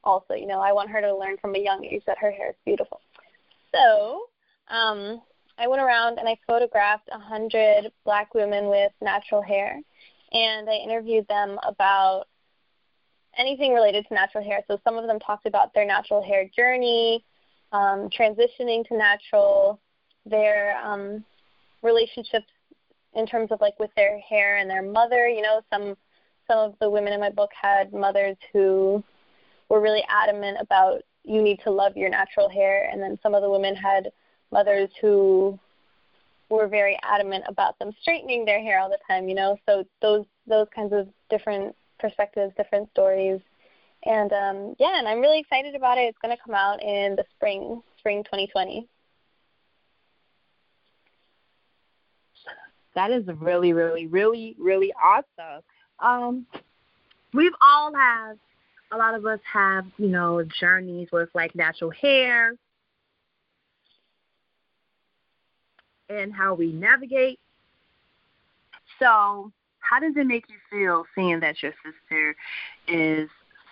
also, 0.05 0.35
you 0.35 0.47
know. 0.47 0.61
I 0.61 0.73
want 0.73 0.91
her 0.91 1.01
to 1.01 1.17
learn 1.17 1.37
from 1.39 1.55
a 1.55 1.59
young 1.59 1.85
age 1.85 2.03
that 2.07 2.19
her 2.19 2.31
hair 2.31 2.51
is 2.51 2.57
beautiful. 2.65 3.01
So, 3.75 4.23
um 4.69 5.21
I 5.57 5.69
went 5.69 5.83
around 5.83 6.19
and 6.19 6.29
I 6.29 6.37
photographed 6.47 7.09
a 7.13 7.19
hundred 7.19 7.93
black 8.05 8.35
women 8.35 8.69
with 8.69 8.93
natural 9.01 9.41
hair 9.41 9.81
and 10.33 10.69
I 10.69 10.75
interviewed 10.75 11.29
them 11.29 11.59
about 11.63 12.27
anything 13.39 13.73
related 13.73 14.07
to 14.09 14.15
natural 14.15 14.45
hair. 14.45 14.63
So 14.69 14.79
some 14.85 14.97
of 14.97 15.07
them 15.07 15.19
talked 15.21 15.47
about 15.47 15.75
their 15.75 15.87
natural 15.87 16.23
hair 16.23 16.49
journey, 16.55 17.25
um, 17.73 18.09
transitioning 18.11 18.87
to 18.89 18.97
natural, 18.97 19.81
their 20.27 20.77
um, 20.85 21.25
relationships 21.83 22.47
in 23.15 23.27
terms 23.27 23.53
of 23.53 23.61
like 23.61 23.79
with 23.79 23.91
their 23.97 24.19
hair 24.21 24.57
and 24.57 24.69
their 24.69 24.83
mother. 24.83 25.29
You 25.29 25.43
know, 25.43 25.61
some 25.73 25.97
some 26.49 26.59
of 26.59 26.75
the 26.81 26.91
women 26.91 27.13
in 27.13 27.21
my 27.21 27.31
book 27.31 27.51
had 27.61 27.93
mothers 27.93 28.37
who 28.53 29.03
were 29.69 29.81
really 29.81 30.05
adamant 30.09 30.59
about 30.61 31.03
you 31.25 31.41
need 31.41 31.59
to 31.65 31.71
love 31.71 31.97
your 31.97 32.11
natural 32.11 32.49
hair, 32.49 32.89
and 32.93 33.03
then 33.03 33.19
some 33.23 33.35
of 33.35 33.43
the 33.43 33.51
women 33.51 33.75
had 33.75 34.11
mothers 34.53 34.91
who 35.01 35.59
were 36.51 36.69
very 36.69 36.99
adamant 37.03 37.45
about 37.49 37.79
them 37.79 37.91
straightening 38.03 38.45
their 38.45 38.61
hair 38.61 38.79
all 38.79 38.91
the 38.91 38.99
time. 39.09 39.29
You 39.29 39.35
know, 39.35 39.57
so 39.67 39.85
those 40.03 40.25
those 40.47 40.67
kinds 40.75 40.93
of 40.93 41.09
different 41.31 41.75
perspectives, 42.05 42.53
different 42.55 42.91
stories. 42.91 43.41
And 44.05 44.31
um, 44.35 44.75
yeah, 44.79 44.99
and 44.99 45.09
I'm 45.09 45.21
really 45.21 45.41
excited 45.41 45.75
about 45.75 45.97
it. 45.97 46.03
It's 46.03 46.19
going 46.21 46.37
to 46.37 46.43
come 46.45 46.55
out 46.55 46.83
in 46.83 47.17
the 47.17 47.25
spring, 47.35 47.83
spring 47.99 48.23
2020. 48.25 48.87
That 52.95 53.11
is 53.11 53.25
really, 53.41 53.73
really, 53.73 54.07
really, 54.07 54.55
really 54.59 54.93
awesome. 55.03 55.63
Um, 55.99 56.47
we've 57.33 57.55
all 57.63 57.93
had, 57.95 58.35
a 58.93 58.97
lot 58.99 59.15
of 59.15 59.25
us 59.25 59.41
have, 59.51 59.87
you 59.97 60.09
know, 60.09 60.45
journeys 60.61 61.09
with 61.11 61.31
like 61.35 61.55
natural 61.55 61.91
hair 61.91 62.53
and 66.11 66.33
how 66.33 66.53
we 66.55 66.71
navigate. 66.73 67.41
So, 69.01 69.51
how 69.95 70.01
does 70.01 70.17
it 70.17 70.27
make 70.27 70.45
you 70.49 70.57
feel 70.71 71.05
seeing 71.15 71.39
that 71.39 71.63
your 71.63 71.73
sister 71.85 72.35
is 72.89 73.29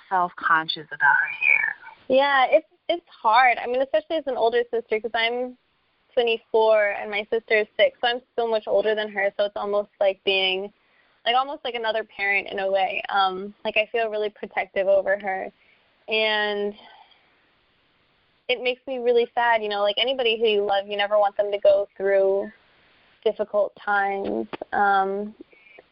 self-conscious 0.08 0.86
about 0.86 1.16
her 1.20 1.46
hair? 1.46 1.74
Yeah, 2.08 2.46
it's 2.48 2.66
it's 2.88 3.06
hard. 3.08 3.58
I 3.58 3.66
mean, 3.66 3.82
especially 3.82 4.16
as 4.16 4.26
an 4.26 4.36
older 4.36 4.62
sister, 4.70 5.00
because 5.02 5.10
I'm 5.14 5.56
24 6.14 6.90
and 7.00 7.10
my 7.10 7.26
sister 7.32 7.58
is 7.58 7.66
six, 7.76 7.98
so 8.00 8.08
I'm 8.08 8.20
so 8.36 8.46
much 8.46 8.64
older 8.66 8.94
than 8.94 9.10
her. 9.10 9.32
So 9.36 9.46
it's 9.46 9.56
almost 9.56 9.88
like 9.98 10.20
being, 10.24 10.72
like 11.26 11.34
almost 11.34 11.64
like 11.64 11.74
another 11.74 12.04
parent 12.04 12.48
in 12.50 12.60
a 12.60 12.70
way. 12.70 13.02
Um, 13.08 13.52
like 13.64 13.76
I 13.76 13.88
feel 13.90 14.08
really 14.08 14.30
protective 14.30 14.86
over 14.86 15.18
her, 15.18 15.48
and 16.08 16.74
it 18.48 18.62
makes 18.62 18.86
me 18.86 18.98
really 18.98 19.26
sad. 19.34 19.60
You 19.60 19.70
know, 19.70 19.82
like 19.82 19.96
anybody 19.98 20.38
who 20.38 20.46
you 20.46 20.64
love, 20.64 20.86
you 20.86 20.96
never 20.96 21.18
want 21.18 21.36
them 21.36 21.50
to 21.50 21.58
go 21.58 21.88
through 21.96 22.48
difficult 23.24 23.72
times. 23.84 24.46
Um, 24.72 25.34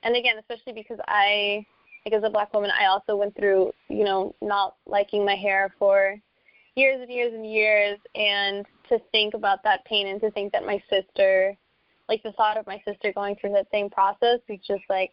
and 0.03 0.17
again, 0.17 0.37
especially 0.39 0.73
because 0.73 0.99
I, 1.07 1.65
like 2.05 2.15
as 2.15 2.23
a 2.25 2.31
black 2.31 2.53
woman, 2.55 2.71
I 2.71 2.87
also 2.87 3.17
went 3.17 3.37
through, 3.37 3.73
you 3.89 4.05
know, 4.05 4.35
not 4.41 4.77
liking 4.87 5.25
my 5.25 5.37
hair 5.37 5.75
for 5.79 6.17
years 6.75 7.01
and 7.01 7.11
years 7.11 7.35
and 7.35 7.47
years, 7.51 7.99
and 8.15 8.65
to 8.89 8.99
think 9.13 9.35
about 9.35 9.63
that 9.65 9.85
pain 9.85 10.07
and 10.07 10.21
to 10.21 10.31
think 10.31 10.53
that 10.53 10.65
my 10.65 10.83
sister, 10.89 11.57
like 12.09 12.23
the 12.23 12.33
thought 12.33 12.57
of 12.57 12.67
my 12.67 12.81
sister 12.87 13.13
going 13.13 13.37
through 13.37 13.53
that 13.53 13.67
same 13.71 13.91
process, 13.91 14.41
it's 14.49 14.67
just 14.67 14.83
like, 14.89 15.13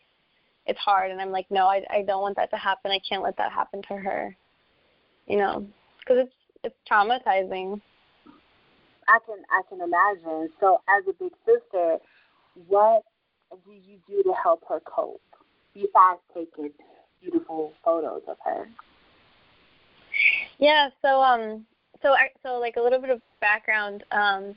it's 0.66 0.80
hard. 0.80 1.12
And 1.12 1.22
I'm 1.22 1.32
like, 1.32 1.48
no, 1.50 1.66
I, 1.66 1.84
I 1.90 2.02
don't 2.04 2.22
want 2.22 2.36
that 2.36 2.50
to 2.52 2.58
happen. 2.58 2.92
I 2.92 3.00
can't 3.08 3.24
let 3.24 3.38
that 3.38 3.52
happen 3.52 3.82
to 3.84 3.96
her, 3.96 4.36
you 5.26 5.38
know, 5.38 5.66
because 6.00 6.26
it's 6.26 6.34
it's 6.64 6.76
traumatizing. 6.90 7.80
I 9.08 9.20
can 9.26 9.38
I 9.50 9.62
can 9.70 9.82
imagine. 9.82 10.50
So 10.60 10.82
as 10.90 11.04
a 11.08 11.14
big 11.14 11.32
sister, 11.46 11.98
what 12.68 13.04
do 13.52 13.72
you 13.72 14.00
do 14.08 14.24
to 14.24 14.34
help 14.42 14.64
her 14.68 14.80
cope 14.82 15.22
besides 15.74 16.20
taking 16.34 16.72
beautiful 17.22 17.74
photos 17.84 18.22
of 18.28 18.38
her? 18.44 18.68
Yeah, 20.60 20.90
so 21.02 21.22
um 21.22 21.66
so 22.02 22.10
I, 22.14 22.30
so 22.44 22.60
like 22.60 22.76
a 22.78 22.82
little 22.82 23.00
bit 23.00 23.10
of 23.10 23.22
background 23.42 24.04
um 24.12 24.56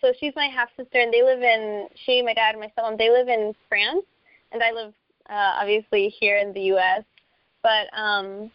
so 0.00 0.12
she's 0.20 0.32
my 0.36 0.46
half 0.46 0.68
sister 0.76 0.98
and 0.98 1.12
they 1.12 1.22
live 1.22 1.42
in 1.42 1.88
she 2.04 2.22
my 2.22 2.34
dad 2.34 2.54
and 2.54 2.60
my 2.60 2.70
stepmom 2.76 2.98
they 2.98 3.10
live 3.10 3.28
in 3.28 3.54
France 3.68 4.04
and 4.52 4.62
I 4.62 4.72
live 4.72 4.92
uh 5.30 5.56
obviously 5.60 6.14
here 6.20 6.38
in 6.38 6.52
the 6.52 6.72
US 6.74 7.04
but 7.62 7.86
um 7.96 8.50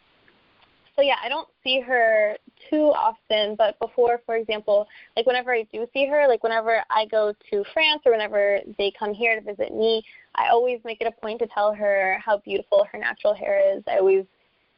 so 0.99 1.03
yeah, 1.03 1.15
I 1.23 1.29
don't 1.29 1.47
see 1.63 1.79
her 1.79 2.35
too 2.69 2.91
often, 2.95 3.55
but 3.55 3.77
before, 3.79 4.21
for 4.25 4.35
example, 4.35 4.87
like 5.15 5.25
whenever 5.25 5.53
I 5.53 5.65
do 5.71 5.87
see 5.93 6.07
her, 6.07 6.27
like 6.27 6.43
whenever 6.43 6.83
I 6.89 7.05
go 7.05 7.33
to 7.51 7.63
France 7.73 8.01
or 8.05 8.11
whenever 8.11 8.59
they 8.77 8.91
come 8.97 9.13
here 9.13 9.39
to 9.39 9.41
visit 9.41 9.73
me, 9.73 10.03
I 10.35 10.49
always 10.49 10.79
make 10.83 11.01
it 11.01 11.07
a 11.07 11.11
point 11.11 11.39
to 11.39 11.47
tell 11.47 11.73
her 11.73 12.21
how 12.23 12.37
beautiful 12.39 12.85
her 12.91 12.97
natural 12.97 13.33
hair 13.33 13.75
is. 13.75 13.83
I 13.87 13.97
always 13.97 14.25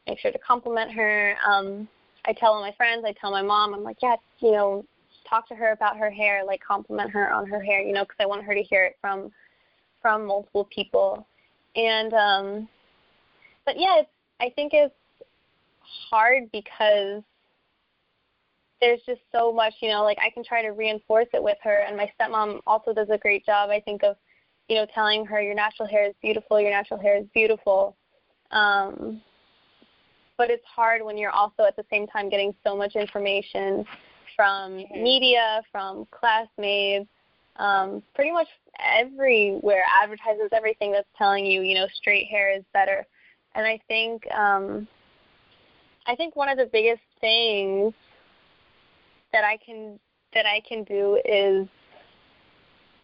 make 0.06 0.18
sure 0.18 0.32
to 0.32 0.38
compliment 0.38 0.92
her. 0.92 1.36
Um, 1.46 1.88
I 2.24 2.32
tell 2.32 2.52
all 2.52 2.60
my 2.60 2.74
friends, 2.76 3.04
I 3.06 3.12
tell 3.12 3.30
my 3.30 3.42
mom, 3.42 3.74
I'm 3.74 3.82
like, 3.82 3.98
yeah, 4.02 4.16
you 4.38 4.52
know, 4.52 4.84
talk 5.28 5.48
to 5.48 5.54
her 5.54 5.72
about 5.72 5.96
her 5.96 6.10
hair, 6.10 6.44
like 6.44 6.60
compliment 6.60 7.10
her 7.10 7.32
on 7.32 7.46
her 7.46 7.62
hair, 7.62 7.80
you 7.80 7.92
know, 7.92 8.04
because 8.04 8.16
I 8.20 8.26
want 8.26 8.44
her 8.44 8.54
to 8.54 8.62
hear 8.62 8.84
it 8.84 8.96
from 9.00 9.30
from 10.00 10.26
multiple 10.26 10.68
people. 10.74 11.26
And 11.76 12.12
um, 12.12 12.68
but 13.64 13.78
yeah, 13.78 14.00
it's 14.00 14.10
I 14.40 14.50
think 14.54 14.72
it's 14.74 14.94
hard 16.10 16.50
because 16.52 17.22
there's 18.82 19.00
just 19.06 19.20
so 19.30 19.52
much, 19.52 19.74
you 19.80 19.88
know, 19.88 20.02
like 20.02 20.18
I 20.20 20.28
can 20.28 20.42
try 20.42 20.60
to 20.60 20.70
reinforce 20.70 21.28
it 21.32 21.42
with 21.42 21.56
her 21.62 21.84
and 21.86 21.96
my 21.96 22.10
stepmom 22.20 22.60
also 22.66 22.92
does 22.92 23.08
a 23.10 23.16
great 23.16 23.46
job 23.46 23.70
I 23.70 23.80
think 23.80 24.02
of, 24.02 24.16
you 24.68 24.74
know, 24.74 24.86
telling 24.92 25.24
her 25.24 25.40
your 25.40 25.54
natural 25.54 25.88
hair 25.88 26.04
is 26.04 26.14
beautiful, 26.20 26.60
your 26.60 26.70
natural 26.70 27.00
hair 27.00 27.16
is 27.16 27.24
beautiful. 27.32 27.96
Um 28.50 29.22
but 30.36 30.50
it's 30.50 30.64
hard 30.66 31.04
when 31.04 31.16
you're 31.16 31.30
also 31.30 31.62
at 31.62 31.76
the 31.76 31.84
same 31.90 32.08
time 32.08 32.28
getting 32.28 32.52
so 32.64 32.76
much 32.76 32.96
information 32.96 33.84
from 34.34 34.72
mm-hmm. 34.72 35.02
media, 35.02 35.62
from 35.70 36.06
classmates, 36.10 37.08
um, 37.56 38.02
pretty 38.14 38.32
much 38.32 38.48
everywhere, 38.80 39.82
advertisements, 40.02 40.52
everything 40.52 40.90
that's 40.90 41.06
telling 41.16 41.46
you, 41.46 41.60
you 41.60 41.76
know, 41.76 41.86
straight 41.94 42.26
hair 42.26 42.52
is 42.52 42.64
better. 42.72 43.06
And 43.54 43.64
I 43.64 43.78
think 43.86 44.28
um, 44.32 44.88
I 46.06 46.16
think 46.16 46.34
one 46.34 46.48
of 46.48 46.58
the 46.58 46.68
biggest 46.72 47.02
things 47.20 47.94
that 49.32 49.44
I 49.44 49.56
can 49.64 49.98
that 50.34 50.46
I 50.46 50.60
can 50.66 50.84
do 50.84 51.20
is 51.24 51.66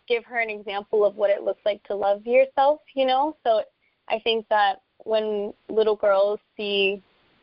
give 0.09 0.25
her 0.25 0.39
an 0.39 0.51
example 0.51 1.05
of 1.05 1.17
what 1.17 1.31
it 1.31 1.43
looks 1.43 1.61
like 1.67 1.83
to 1.85 1.95
love 1.95 2.27
yourself, 2.27 2.81
you 2.95 3.05
know? 3.05 3.37
So 3.45 3.63
I 4.09 4.19
think 4.21 4.47
that 4.49 4.81
when 5.05 5.53
little 5.69 5.97
girls 5.97 6.41
see 6.57 7.03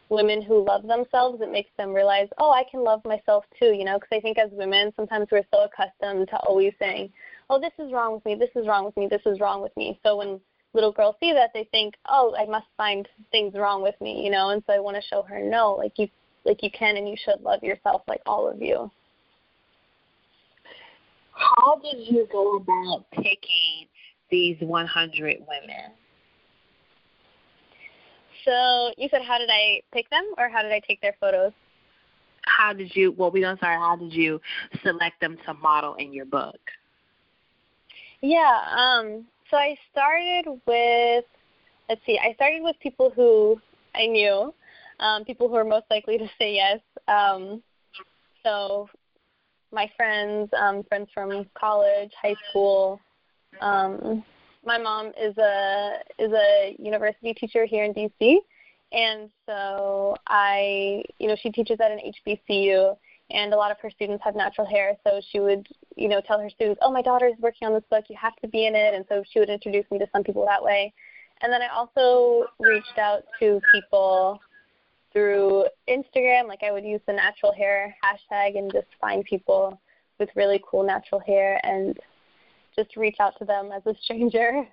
women 0.09 0.41
who 0.41 0.65
love 0.65 0.87
themselves, 0.87 1.41
it 1.41 1.51
makes 1.51 1.69
them 1.77 1.93
realize, 1.93 2.27
oh, 2.37 2.51
I 2.51 2.63
can 2.69 2.83
love 2.83 3.03
myself 3.05 3.45
too, 3.57 3.73
you 3.73 3.85
know, 3.85 3.99
because 3.99 4.17
I 4.17 4.19
think 4.19 4.37
as 4.37 4.49
women, 4.51 4.91
sometimes 4.95 5.27
we're 5.31 5.45
so 5.53 5.65
accustomed 5.65 6.27
to 6.29 6.37
always 6.37 6.73
saying, 6.79 7.11
oh, 7.49 7.59
this 7.59 7.73
is 7.79 7.91
wrong 7.91 8.13
with 8.13 8.25
me, 8.25 8.35
this 8.35 8.49
is 8.55 8.67
wrong 8.67 8.85
with 8.85 8.97
me, 8.97 9.07
this 9.07 9.21
is 9.25 9.39
wrong 9.39 9.61
with 9.61 9.75
me. 9.77 9.99
So 10.03 10.17
when 10.17 10.39
little 10.73 10.91
girls 10.91 11.15
see 11.19 11.33
that, 11.33 11.51
they 11.53 11.67
think, 11.71 11.95
oh, 12.09 12.35
I 12.37 12.45
must 12.45 12.67
find 12.77 13.07
things 13.31 13.53
wrong 13.55 13.81
with 13.81 13.95
me, 14.01 14.23
you 14.23 14.31
know, 14.31 14.49
and 14.49 14.63
so 14.67 14.73
I 14.73 14.79
want 14.79 14.95
to 14.97 15.03
show 15.07 15.21
her, 15.23 15.39
no, 15.39 15.73
like 15.73 15.93
you, 15.97 16.07
like 16.45 16.61
you 16.63 16.69
can 16.71 16.97
and 16.97 17.07
you 17.07 17.15
should 17.23 17.41
love 17.41 17.63
yourself, 17.63 18.03
like 18.07 18.21
all 18.25 18.49
of 18.49 18.61
you. 18.61 18.91
How 21.31 21.77
did 21.77 22.07
you 22.07 22.27
go 22.31 22.57
about 22.57 23.05
picking 23.11 23.87
these 24.31 24.57
100 24.61 25.37
women? 25.39 25.91
So 28.45 28.91
you 28.97 29.09
said, 29.09 29.21
how 29.27 29.37
did 29.37 29.49
I 29.51 29.81
pick 29.91 30.09
them, 30.09 30.23
or 30.37 30.49
how 30.49 30.61
did 30.61 30.71
I 30.71 30.79
take 30.87 31.01
their 31.01 31.15
photos? 31.19 31.51
How 32.45 32.73
did 32.73 32.95
you? 32.95 33.11
Well, 33.11 33.31
we 33.31 33.41
don't 33.41 33.59
sorry. 33.59 33.77
How 33.77 33.95
did 33.95 34.13
you 34.13 34.39
select 34.83 35.19
them 35.19 35.37
to 35.45 35.53
model 35.55 35.95
in 35.95 36.13
your 36.13 36.25
book? 36.25 36.59
Yeah. 38.21 38.59
Um. 38.77 39.25
So 39.49 39.57
I 39.57 39.75
started 39.91 40.61
with. 40.67 41.25
Let's 41.89 42.01
see. 42.05 42.19
I 42.19 42.33
started 42.35 42.61
with 42.61 42.75
people 42.81 43.11
who 43.15 43.59
I 43.95 44.05
knew, 44.05 44.53
um, 44.99 45.25
people 45.25 45.47
who 45.47 45.55
are 45.55 45.65
most 45.65 45.85
likely 45.89 46.17
to 46.17 46.27
say 46.39 46.55
yes. 46.55 46.79
Um, 47.07 47.61
so 48.43 48.89
my 49.71 49.89
friends, 49.97 50.49
um, 50.59 50.83
friends 50.83 51.09
from 51.13 51.45
college, 51.57 52.11
high 52.21 52.35
school, 52.49 52.99
um, 53.61 54.23
my 54.65 54.77
mom 54.77 55.11
is 55.21 55.37
a 55.37 55.93
is 56.17 56.31
a 56.31 56.75
university 56.79 57.33
teacher 57.33 57.65
here 57.65 57.83
in 57.83 57.93
DC, 57.93 58.37
and 58.91 59.29
so 59.45 60.15
I, 60.27 61.03
you 61.19 61.27
know, 61.27 61.35
she 61.41 61.51
teaches 61.51 61.77
at 61.79 61.91
an 61.91 61.99
HBCU, 62.27 62.95
and 63.29 63.53
a 63.53 63.57
lot 63.57 63.71
of 63.71 63.77
her 63.81 63.91
students 63.91 64.23
have 64.23 64.35
natural 64.35 64.67
hair. 64.67 64.95
So 65.05 65.21
she 65.31 65.39
would, 65.39 65.67
you 65.95 66.07
know, 66.07 66.21
tell 66.21 66.39
her 66.39 66.49
students, 66.49 66.79
"Oh, 66.83 66.91
my 66.91 67.01
daughter 67.01 67.27
is 67.27 67.35
working 67.39 67.67
on 67.67 67.73
this 67.73 67.83
book. 67.89 68.05
You 68.09 68.17
have 68.19 68.35
to 68.37 68.47
be 68.47 68.65
in 68.65 68.75
it." 68.75 68.93
And 68.93 69.05
so 69.07 69.23
she 69.31 69.39
would 69.39 69.49
introduce 69.49 69.85
me 69.91 69.99
to 69.99 70.07
some 70.11 70.23
people 70.23 70.45
that 70.45 70.63
way. 70.63 70.93
And 71.41 71.51
then 71.51 71.61
I 71.61 71.67
also 71.67 72.47
reached 72.59 72.97
out 72.97 73.23
to 73.39 73.61
people 73.73 74.39
through 75.15 75.65
Instagram. 75.89 76.47
Like 76.47 76.61
I 76.61 76.71
would 76.71 76.83
use 76.83 77.01
the 77.07 77.13
natural 77.13 77.53
hair 77.53 77.95
hashtag 78.03 78.57
and 78.57 78.71
just 78.71 78.87
find 78.99 79.23
people 79.23 79.79
with 80.19 80.29
really 80.35 80.61
cool 80.69 80.83
natural 80.83 81.21
hair 81.25 81.59
and 81.63 81.97
just 82.75 82.97
reach 82.97 83.15
out 83.19 83.33
to 83.39 83.45
them 83.45 83.71
as 83.71 83.81
a 83.85 83.95
stranger. 84.03 84.67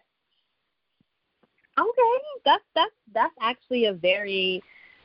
Okay, 1.78 2.24
that's 2.44 2.64
that's 2.74 2.92
that's 3.14 3.34
actually 3.40 3.86
a 3.86 3.94
very 3.94 4.62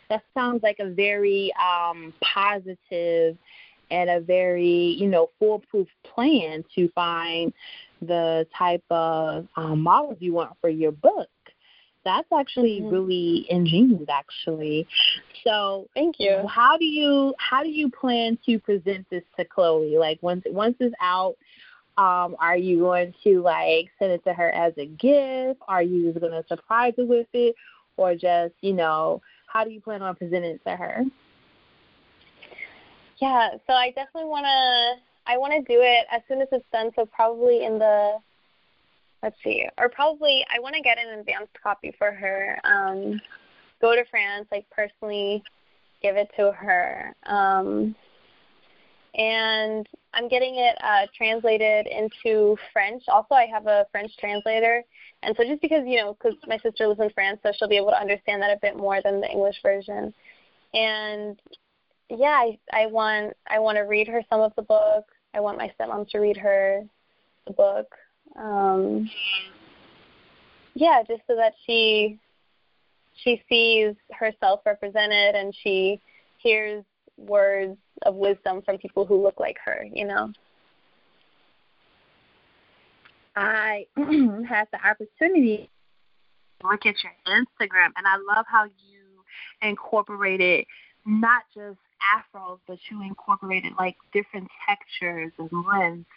that 0.10 0.24
sounds 0.34 0.64
like 0.64 0.78
a 0.80 0.90
very 0.90 1.54
um 1.54 2.14
positive 2.22 3.38
and 3.90 4.10
a 4.10 4.20
very 4.20 4.98
you 5.00 5.08
know 5.08 5.30
foolproof 5.40 5.88
plan 6.04 6.64
to 6.76 6.90
find 6.90 7.54
the 8.02 8.46
type 8.58 8.84
of 8.90 9.48
um, 9.56 9.82
models 9.82 10.18
you 10.20 10.34
want 10.34 10.52
for 10.62 10.70
your 10.70 10.92
book. 10.92 11.28
That's 12.08 12.32
actually 12.32 12.80
mm-hmm. 12.80 12.90
really 12.90 13.46
ingenious, 13.50 14.08
actually. 14.08 14.88
So, 15.44 15.90
thank 15.94 16.22
you. 16.22 16.48
How 16.48 16.78
do 16.78 16.86
you 16.86 17.34
how 17.38 17.64
do 17.64 17.70
you 17.70 17.90
plan 17.90 18.38
to 18.46 18.60
present 18.60 19.06
this 19.10 19.24
to 19.38 19.44
Chloe? 19.44 19.98
Like 19.98 20.18
once 20.22 20.46
once 20.48 20.78
it's 20.80 20.96
out, 21.02 21.36
um, 21.98 22.38
are 22.40 22.56
you 22.56 22.80
going 22.80 23.14
to 23.26 23.42
like 23.42 23.90
send 24.00 24.14
it 24.14 24.24
to 24.24 24.34
her 24.34 24.50
as 24.52 24.72
a 24.78 24.86
gift? 24.86 25.60
Are 25.68 25.84
you 25.84 26.14
going 26.14 26.32
to 26.32 26.46
surprise 26.48 26.94
her 26.96 27.04
with 27.04 27.28
it, 27.34 27.56
or 27.98 28.16
just 28.16 28.54
you 28.62 28.72
know 28.72 29.22
how 29.48 29.66
do 29.66 29.72
you 29.72 29.82
plan 29.82 30.02
on 30.02 30.16
presenting 30.16 30.52
it 30.52 30.62
to 30.66 30.78
her? 30.78 31.04
Yeah, 33.18 33.50
so 33.68 33.74
I 33.74 33.90
definitely 33.90 34.30
want 34.30 34.46
to. 34.46 35.02
I 35.30 35.38
want 35.38 35.52
to 35.52 35.60
do 35.60 35.82
it 35.82 36.06
as 36.10 36.22
soon 36.30 36.42
as 36.42 36.48
it's 36.54 36.64
done. 36.72 36.92
So 36.96 37.06
probably 37.06 37.66
in 37.66 37.80
the 37.80 38.20
let's 39.24 39.38
see, 39.44 39.68
or 39.78 39.90
probably 39.90 40.46
I 40.56 40.60
want 40.60 40.76
to 40.76 40.82
get 40.82 40.98
an 40.98 41.20
advanced 41.20 41.58
copy 41.62 41.94
for 41.98 42.12
her. 42.12 42.60
Um, 42.64 43.20
go 43.82 43.96
to 43.96 44.04
France, 44.10 44.48
like 44.52 44.70
personally 44.70 45.44
give 46.02 46.16
it 46.16 46.30
to 46.38 46.52
her. 46.52 47.16
Um, 47.26 47.96
and 49.16 49.88
I'm 50.14 50.28
getting 50.28 50.56
it 50.58 50.78
uh, 50.84 51.08
translated 51.16 51.88
into 51.88 52.56
French. 52.72 53.04
Also, 53.08 53.34
I 53.34 53.48
have 53.48 53.66
a 53.66 53.86
French 53.92 54.16
translator, 54.18 54.84
and 55.24 55.36
so 55.36 55.44
just 55.44 55.62
because 55.62 55.84
you 55.86 55.98
know, 55.98 56.14
because 56.14 56.38
my 56.48 56.58
sister 56.60 56.88
lives 56.88 57.00
in 57.00 57.10
France, 57.12 57.40
so 57.44 57.52
she'll 57.58 57.68
be 57.68 57.78
able 57.78 57.90
to 57.90 58.00
understand 58.00 58.42
that 58.42 58.56
a 58.56 58.60
bit 58.62 58.78
more 58.78 59.02
than 59.04 59.20
the 59.20 59.30
English 59.30 59.58
version. 59.64 60.14
And 60.74 61.40
yeah, 62.10 62.28
I, 62.28 62.60
I 62.72 62.86
want 62.88 63.36
I 63.50 63.60
want 63.60 63.78
to 63.78 63.82
read 63.82 64.08
her 64.08 64.22
some 64.30 64.42
of 64.42 64.54
the 64.56 64.62
book. 64.62 65.06
I 65.34 65.40
want 65.40 65.58
my 65.58 65.72
stepmom 65.80 66.10
to 66.10 66.20
read 66.20 66.38
her 66.38 66.84
the 67.48 67.54
book. 67.54 67.88
Um, 68.36 69.10
yeah, 70.76 71.02
just 71.08 71.22
so 71.28 71.36
that 71.36 71.54
she 71.66 72.20
she 73.24 73.42
sees 73.50 73.96
herself 74.12 74.62
represented 74.66 75.36
and 75.36 75.56
she 75.64 76.00
hears 76.38 76.84
words 77.18 77.78
of 78.04 78.16
wisdom 78.16 78.62
from 78.62 78.78
people 78.78 79.06
who 79.06 79.22
look 79.22 79.40
like 79.40 79.58
her, 79.66 79.86
you 79.92 80.06
know. 80.06 80.32
I 83.36 83.86
had 83.98 84.68
the 84.72 84.80
opportunity 84.86 85.70
to 86.60 86.68
look 86.68 86.86
at 86.86 86.96
your 87.04 87.14
Instagram, 87.28 87.92
and 87.96 88.06
I 88.06 88.18
love 88.36 88.46
how 88.48 88.66
you 88.66 88.98
incorporated 89.62 90.66
not 91.06 91.44
just 91.56 91.80
afros, 92.16 92.60
but 92.68 92.78
you 92.90 93.02
incorporated 93.02 93.74
like 93.80 93.96
different 94.14 94.48
textures 94.68 95.32
and 95.38 95.50
lengths 95.52 96.10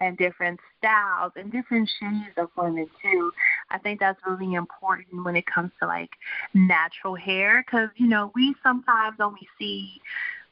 and 0.00 0.16
different 0.18 0.60
styles 0.78 1.32
and 1.36 1.50
different 1.50 1.90
shades 2.00 2.34
of 2.36 2.50
women 2.56 2.88
too. 3.02 3.32
I 3.70 3.78
think 3.78 4.00
that's 4.00 4.20
really 4.26 4.54
important 4.54 5.24
when 5.24 5.36
it 5.36 5.46
comes 5.46 5.72
to 5.80 5.86
like 5.86 6.10
natural 6.54 7.14
hair 7.14 7.64
because 7.66 7.88
you 7.96 8.06
know 8.06 8.30
we 8.34 8.54
sometimes 8.62 9.16
only 9.20 9.48
see 9.58 10.00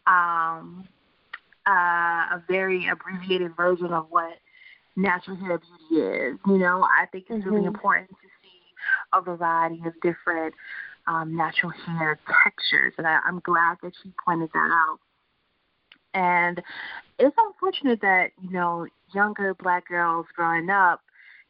um, 0.06 0.86
uh, 1.66 1.70
a 2.36 2.42
very 2.48 2.88
abbreviated 2.88 3.56
version 3.56 3.92
of 3.92 4.06
what 4.10 4.34
natural 4.96 5.36
hair 5.36 5.58
beauty 5.58 6.02
is. 6.02 6.38
You 6.46 6.58
know, 6.58 6.82
I 6.84 7.06
think 7.06 7.26
it's 7.28 7.40
mm-hmm. 7.40 7.50
really 7.50 7.66
important 7.66 8.10
to 8.10 8.28
see 8.42 8.60
a 9.12 9.20
variety 9.20 9.82
of 9.86 9.94
different 10.02 10.54
um, 11.06 11.36
natural 11.36 11.72
hair 11.72 12.18
textures, 12.44 12.94
and 12.98 13.06
I, 13.06 13.20
I'm 13.26 13.40
glad 13.40 13.78
that 13.82 13.92
she 14.02 14.12
pointed 14.24 14.50
that 14.52 14.70
out. 14.72 14.98
And 16.14 16.62
it's 17.18 17.36
unfortunate 17.36 18.00
that 18.00 18.30
you 18.40 18.50
know 18.50 18.86
younger 19.12 19.54
black 19.54 19.88
girls 19.88 20.26
growing 20.34 20.70
up, 20.70 21.00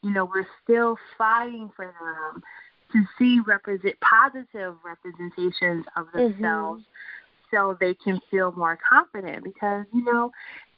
you 0.02 0.10
know, 0.10 0.24
we're 0.24 0.46
still 0.62 0.96
fighting 1.16 1.70
for 1.76 1.86
them 1.86 2.42
to 2.92 3.04
see 3.18 3.40
represent 3.46 3.96
positive 4.00 4.74
representations 4.84 5.84
of 5.96 6.06
mm-hmm. 6.06 6.18
themselves. 6.18 6.80
Mm-hmm 6.82 6.90
so 7.50 7.76
they 7.78 7.94
can 7.94 8.20
feel 8.30 8.52
more 8.52 8.76
confident 8.88 9.44
because 9.44 9.86
you 9.92 10.02
know 10.04 10.32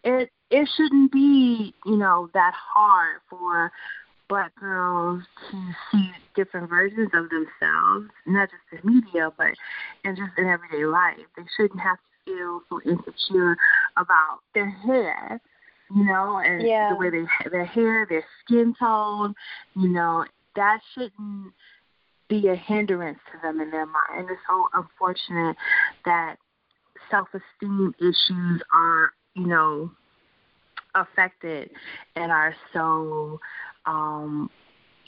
it 0.05 0.31
it 0.51 0.69
shouldn't 0.77 1.11
be 1.11 1.75
you 1.85 1.97
know 1.97 2.29
that 2.35 2.53
hard 2.55 3.21
for 3.29 3.73
black 4.29 4.55
girls 4.57 5.23
to 5.51 5.73
see 5.91 6.11
different 6.35 6.69
versions 6.69 7.11
of 7.15 7.29
themselves, 7.31 8.11
not 8.27 8.49
just 8.51 8.85
in 8.85 8.95
media, 8.95 9.31
but 9.37 9.53
in 10.05 10.17
just 10.17 10.37
in 10.37 10.47
everyday 10.47 10.85
life. 10.85 11.17
They 11.37 11.45
shouldn't 11.57 11.81
have 11.81 11.97
to 11.97 12.03
feel 12.27 12.61
so 12.69 12.81
insecure 12.85 13.57
about 13.97 14.41
their 14.53 14.69
hair, 14.69 15.41
you 15.95 16.05
know, 16.05 16.43
and 16.45 16.67
yeah. 16.67 16.91
the 16.91 16.97
way 16.97 17.09
they 17.09 17.51
their 17.51 17.65
hair, 17.65 18.07
their 18.09 18.25
skin 18.45 18.75
tone, 18.79 19.35
you 19.75 19.89
know, 19.89 20.27
that 20.55 20.81
shouldn't 20.95 21.55
be 22.29 22.49
a 22.49 22.57
hindrance 22.57 23.21
to 23.33 23.39
them 23.41 23.61
in 23.61 23.71
their 23.71 23.87
mind. 23.87 24.19
And 24.19 24.31
it's 24.31 24.41
so 24.47 24.67
unfortunate 24.75 25.57
that 26.05 26.37
self 27.11 27.29
esteem 27.33 27.95
issues 27.99 28.61
are, 28.75 29.13
you 29.35 29.47
know, 29.47 29.91
affected 30.95 31.71
and 32.17 32.31
are 32.31 32.55
so 32.73 33.39
um, 33.87 34.51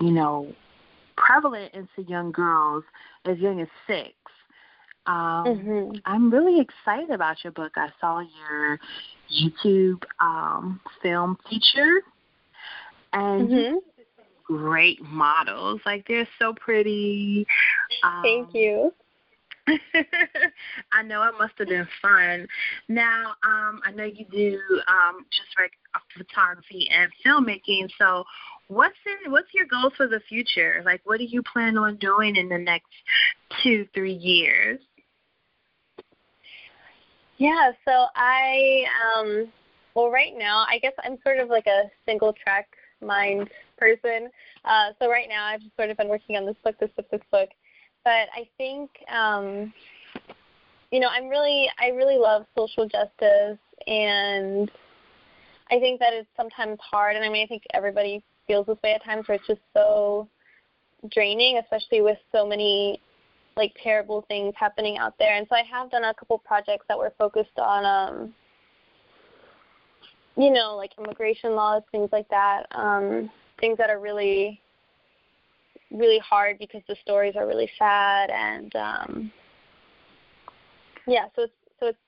you 0.00 0.12
know, 0.12 0.52
prevalent 1.16 1.74
into 1.74 2.08
young 2.08 2.32
girls 2.32 2.84
as 3.24 3.38
young 3.38 3.60
as 3.60 3.68
six. 3.86 4.14
Um, 5.08 5.44
mm-hmm. 5.46 5.96
I'm 6.04 6.30
really 6.30 6.60
excited 6.60 7.10
about 7.10 7.42
your 7.42 7.52
book. 7.52 7.72
I 7.76 7.88
saw 7.98 8.20
your 8.20 8.78
YouTube 9.32 10.02
um, 10.20 10.80
film 11.02 11.38
feature, 11.48 12.02
and 13.14 13.48
mm-hmm. 13.48 14.54
great 14.54 15.00
models. 15.02 15.80
Like 15.86 16.06
they're 16.06 16.28
so 16.38 16.52
pretty. 16.52 17.46
Um, 18.04 18.22
Thank 18.22 18.54
you. 18.54 18.92
I 20.92 21.02
know 21.02 21.22
it 21.22 21.34
must 21.38 21.54
have 21.58 21.68
been 21.68 21.88
fun. 22.02 22.46
Now, 22.88 23.34
um, 23.42 23.80
I 23.84 23.92
know 23.94 24.04
you 24.04 24.26
do 24.30 24.60
um, 24.88 25.24
just 25.30 25.48
like 25.58 25.72
photography 26.16 26.88
and 26.90 27.10
filmmaking. 27.24 27.88
So, 27.98 28.24
what's 28.68 28.94
in 29.06 29.32
what's 29.32 29.54
your 29.54 29.66
goals 29.66 29.94
for 29.96 30.06
the 30.06 30.20
future? 30.28 30.82
Like, 30.84 31.00
what 31.04 31.18
do 31.18 31.24
you 31.24 31.42
plan 31.42 31.78
on 31.78 31.96
doing 31.96 32.36
in 32.36 32.50
the 32.50 32.58
next 32.58 32.92
two, 33.62 33.86
three 33.94 34.12
years? 34.12 34.80
Yeah, 37.38 37.70
so 37.84 38.06
I 38.16 38.84
um 39.16 39.52
well 39.94 40.10
right 40.10 40.32
now 40.36 40.66
I 40.68 40.78
guess 40.78 40.92
I'm 41.04 41.18
sort 41.24 41.38
of 41.38 41.48
like 41.48 41.66
a 41.66 41.84
single 42.04 42.32
track 42.32 42.66
mind 43.00 43.48
person. 43.78 44.28
Uh 44.64 44.90
so 45.00 45.08
right 45.08 45.28
now 45.28 45.44
I've 45.44 45.60
just 45.60 45.76
sort 45.76 45.90
of 45.90 45.96
been 45.96 46.08
working 46.08 46.36
on 46.36 46.44
this 46.44 46.56
book, 46.64 46.76
this 46.80 46.90
book, 46.96 47.08
this 47.10 47.20
book. 47.30 47.48
But 48.04 48.28
I 48.34 48.48
think 48.58 48.90
um 49.08 49.72
you 50.90 51.00
know, 51.00 51.08
I'm 51.08 51.28
really 51.28 51.68
I 51.78 51.88
really 51.88 52.18
love 52.18 52.44
social 52.56 52.88
justice 52.88 53.58
and 53.86 54.70
I 55.70 55.78
think 55.78 56.00
that 56.00 56.12
it's 56.14 56.28
sometimes 56.36 56.78
hard 56.80 57.14
and 57.14 57.24
I 57.24 57.28
mean 57.28 57.44
I 57.44 57.46
think 57.46 57.62
everybody 57.72 58.22
feels 58.48 58.66
this 58.66 58.78
way 58.82 58.94
at 58.94 59.04
times 59.04 59.28
where 59.28 59.36
it's 59.36 59.46
just 59.46 59.60
so 59.76 60.28
draining, 61.12 61.58
especially 61.58 62.00
with 62.00 62.18
so 62.32 62.44
many 62.44 63.00
like 63.58 63.76
terrible 63.82 64.24
things 64.28 64.54
happening 64.56 64.96
out 64.96 65.14
there. 65.18 65.34
And 65.34 65.46
so 65.50 65.56
I 65.56 65.62
have 65.70 65.90
done 65.90 66.04
a 66.04 66.14
couple 66.14 66.38
projects 66.38 66.86
that 66.88 66.96
were 66.96 67.12
focused 67.18 67.58
on 67.58 67.84
um 67.84 68.34
you 70.36 70.52
know, 70.52 70.76
like 70.76 70.92
immigration 70.96 71.56
laws, 71.56 71.82
things 71.90 72.08
like 72.12 72.28
that. 72.30 72.64
Um 72.70 73.30
things 73.60 73.76
that 73.76 73.90
are 73.90 74.00
really 74.00 74.62
really 75.90 76.20
hard 76.20 76.58
because 76.58 76.82
the 76.88 76.96
stories 77.02 77.34
are 77.36 77.46
really 77.46 77.68
sad 77.78 78.30
and 78.30 78.74
um 78.76 79.32
yeah, 81.06 81.26
so 81.34 81.42
it's 81.42 81.52
so 81.80 81.86
it's 81.86 81.98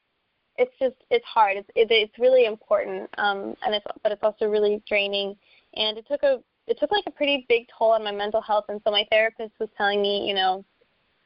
it's 0.56 0.72
just 0.78 0.96
it's 1.10 1.24
hard. 1.26 1.56
It's 1.56 1.68
it, 1.74 1.88
it's 1.90 2.18
really 2.18 2.46
important 2.46 3.10
um 3.18 3.56
and 3.62 3.74
it's 3.74 3.86
but 4.02 4.12
it's 4.12 4.22
also 4.22 4.46
really 4.46 4.80
draining 4.88 5.36
and 5.74 5.98
it 5.98 6.06
took 6.06 6.22
a 6.22 6.40
it 6.68 6.78
took 6.78 6.92
like 6.92 7.04
a 7.08 7.10
pretty 7.10 7.46
big 7.48 7.66
toll 7.76 7.90
on 7.90 8.04
my 8.04 8.12
mental 8.12 8.40
health 8.40 8.66
and 8.68 8.80
so 8.84 8.92
my 8.92 9.04
therapist 9.10 9.52
was 9.58 9.68
telling 9.76 10.00
me, 10.00 10.24
you 10.28 10.34
know, 10.34 10.64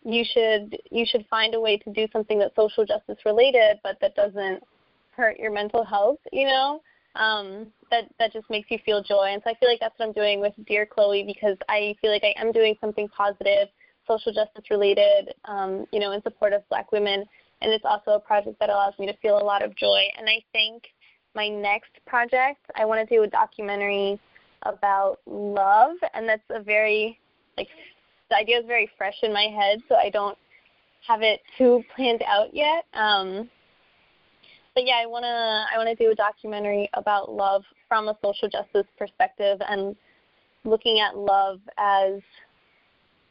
you 0.05 0.25
should 0.25 0.77
you 0.91 1.07
should 1.07 1.25
find 1.29 1.55
a 1.55 1.61
way 1.61 1.77
to 1.79 1.91
do 1.93 2.07
something 2.13 2.39
that's 2.39 2.55
social 2.55 2.85
justice 2.85 3.19
related 3.25 3.79
but 3.83 3.97
that 4.01 4.15
doesn't 4.15 4.63
hurt 5.17 5.39
your 5.39 5.53
mental 5.53 5.85
health 5.85 6.19
you 6.33 6.47
know? 6.47 6.81
Um 7.17 7.69
that 7.91 8.05
that 8.19 8.33
just 8.33 8.49
makes 8.51 8.71
you 8.71 8.79
feel 8.85 9.03
joy. 9.03 9.31
And 9.33 9.43
so 9.43 9.51
i 9.51 9.55
feel 9.55 9.69
like 9.69 9.81
that's 9.81 9.99
what 9.99 10.07
i'm 10.07 10.13
doing 10.13 10.41
with 10.41 10.53
dear 10.67 10.87
chloe 10.87 11.25
because 11.25 11.57
i 11.69 11.95
feel 12.01 12.11
like 12.13 12.25
i 12.25 12.35
am 12.41 12.53
doing 12.53 12.75
something 12.81 13.09
positive 13.09 13.69
social 14.07 14.33
justice 14.33 14.65
related 14.71 15.33
um 15.47 15.87
you 15.91 15.99
know 15.99 16.13
in 16.13 16.23
support 16.23 16.53
of 16.53 16.69
black 16.69 16.93
women. 16.93 17.25
And 17.63 17.73
it's 17.73 17.85
also 17.87 18.11
a 18.11 18.21
project 18.21 18.59
that 18.61 18.69
allows 18.69 18.93
me 18.99 19.07
to 19.07 19.17
feel 19.23 19.39
a 19.39 19.45
lot 19.45 19.65
of 19.65 19.75
joy. 19.77 20.03
And 20.19 20.29
i 20.29 20.43
think 20.53 20.85
my 21.35 21.49
next 21.49 21.93
project 22.07 22.61
i 22.77 22.85
want 22.85 23.09
to 23.09 23.15
do 23.15 23.23
a 23.23 23.27
documentary 23.27 24.21
about 24.65 25.21
love. 25.27 25.97
And 26.15 26.29
that's 26.29 26.43
a 26.51 26.63
very 26.63 27.19
like 27.57 27.69
the 28.31 28.37
idea 28.37 28.59
is 28.59 28.67
very 28.67 28.91
fresh 28.97 29.17
in 29.23 29.33
my 29.33 29.49
head, 29.55 29.81
so 29.89 29.97
I 29.97 30.11
don't 30.11 30.39
have 31.07 31.23
it 31.23 31.41
too 31.59 31.83
planned 31.95 32.23
out 32.27 32.55
yet. 32.55 32.85
Um, 32.95 33.49
but 34.75 34.87
yeah, 34.87 35.01
I 35.03 35.07
wanna 35.07 35.67
I 35.73 35.77
wanna 35.77 35.95
do 35.95 36.11
a 36.11 36.15
documentary 36.15 36.89
about 36.95 37.31
love 37.31 37.63
from 37.89 38.09
a 38.09 38.17
social 38.23 38.49
justice 38.49 38.87
perspective 38.99 39.61
and 39.69 39.95
looking 40.65 41.01
at 41.01 41.17
love 41.17 41.61
as 41.79 42.21